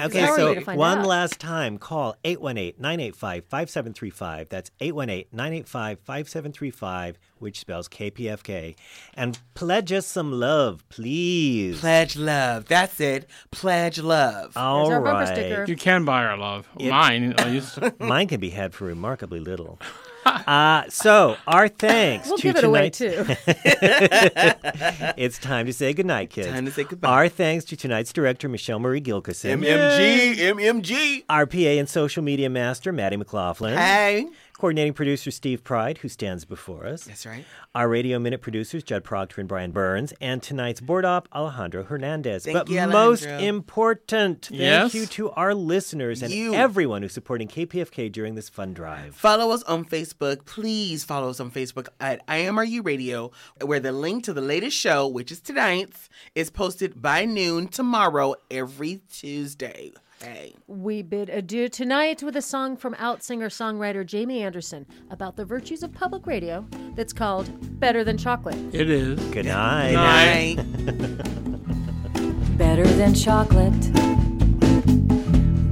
[0.00, 1.06] Okay, so we to find one out?
[1.06, 4.48] last time, call 818-985-5735.
[4.48, 8.74] That's 818-985-5735, which spells KPFK.
[9.14, 11.80] And pledge us some love, please.
[11.80, 12.66] Pledge love.
[12.66, 13.28] That's it.
[13.50, 14.56] Pledge love.
[14.56, 15.28] All There's our bumper right.
[15.28, 15.64] sticker.
[15.68, 16.68] you can buy our love.
[16.80, 17.78] Mine, at least.
[18.00, 19.78] Mine can be had for remarkably little.
[20.24, 23.52] Uh, so, our thanks we'll to give it away tonight's- too
[25.16, 26.46] It's time to say goodnight, kids.
[26.48, 27.08] Time to say goodbye.
[27.08, 29.60] Our thanks to tonight's director, Michelle Marie Gilkison.
[29.64, 30.36] MMG.
[30.36, 31.24] MMG.
[31.28, 33.76] Our PA and social media master, Maddie McLaughlin.
[33.76, 34.28] Hey.
[34.58, 37.04] Coordinating producer, Steve Pride, who stands before us.
[37.04, 37.44] That's right.
[37.74, 40.12] Our Radio Minute producers, Judd Proctor and Brian Burns.
[40.20, 42.44] And tonight's board op, Alejandro Hernandez.
[42.44, 44.94] Thank but you, most important, thank Yes?
[44.94, 46.54] you to our listeners and You.
[46.54, 49.16] everyone who's supporting KPFK during this fun drive.
[49.16, 50.44] Follow us on Facebook.
[50.44, 53.32] Please follow us on Facebook at IMRU Radio,
[53.64, 58.34] where the link to the latest show, which is tonight's, is posted by noon tomorrow
[58.50, 59.92] every Tuesday.
[60.22, 60.54] Hey.
[60.68, 65.44] We bid adieu tonight with a song from out singer songwriter Jamie Anderson about the
[65.44, 66.64] virtues of public radio
[66.94, 67.50] that's called
[67.80, 68.54] Better Than Chocolate.
[68.72, 69.18] It is.
[69.30, 69.94] Good night.
[69.94, 70.56] Night.
[72.56, 73.92] Better than chocolate.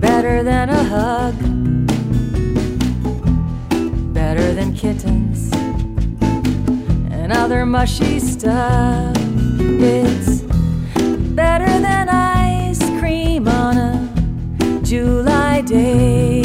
[0.00, 1.38] Better than a hug.
[4.12, 5.52] Better than kittens
[7.12, 9.16] and other mushy stuff.
[9.60, 10.40] It's
[11.36, 12.39] better than ice cream on a
[14.90, 16.42] July day.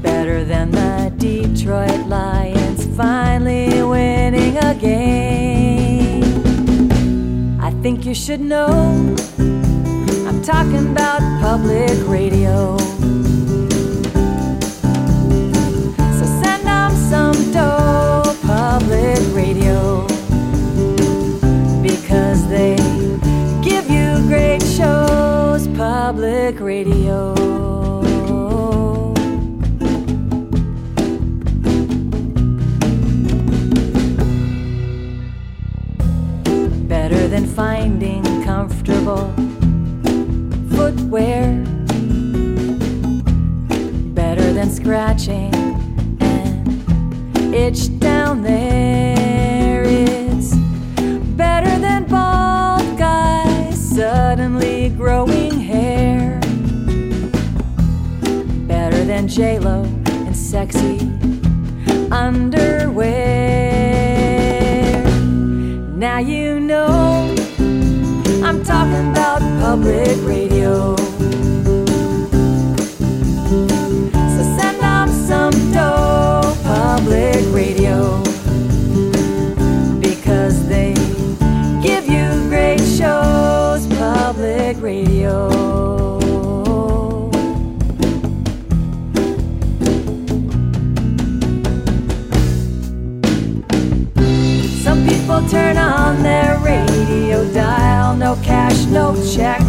[0.00, 6.24] Better than the Detroit Lions finally winning a game.
[7.60, 8.68] I think you should know
[10.26, 12.81] I'm talking about public radio.
[26.50, 27.41] Radio.
[59.32, 60.98] J-Lo and sexy
[62.10, 63.12] underwear.
[65.96, 67.34] Now you know
[68.44, 71.01] I'm talking about public radio.
[97.02, 99.60] radio dial, no cash, no check.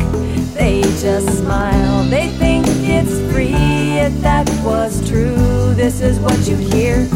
[0.53, 3.53] They just smile, they think it's free.
[3.97, 7.07] If that was true, this is what you'd hear.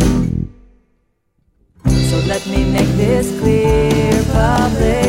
[2.10, 5.07] So let me make this clear, public.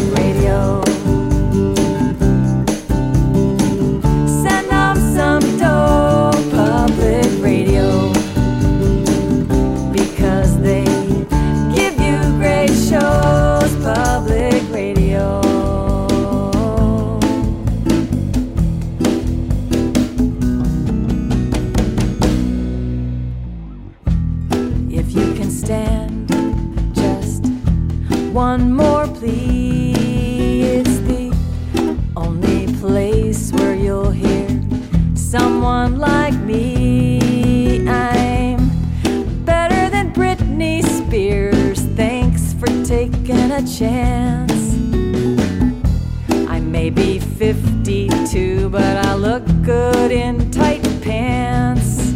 [49.69, 52.13] good in tight pants.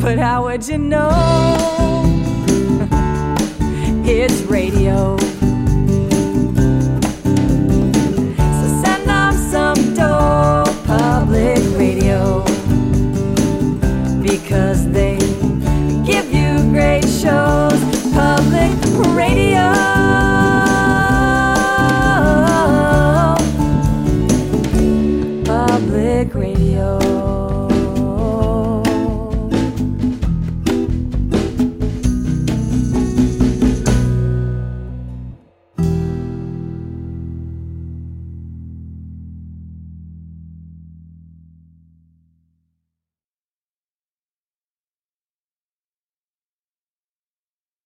[0.00, 1.10] But how would you know?
[4.06, 5.33] it's radio.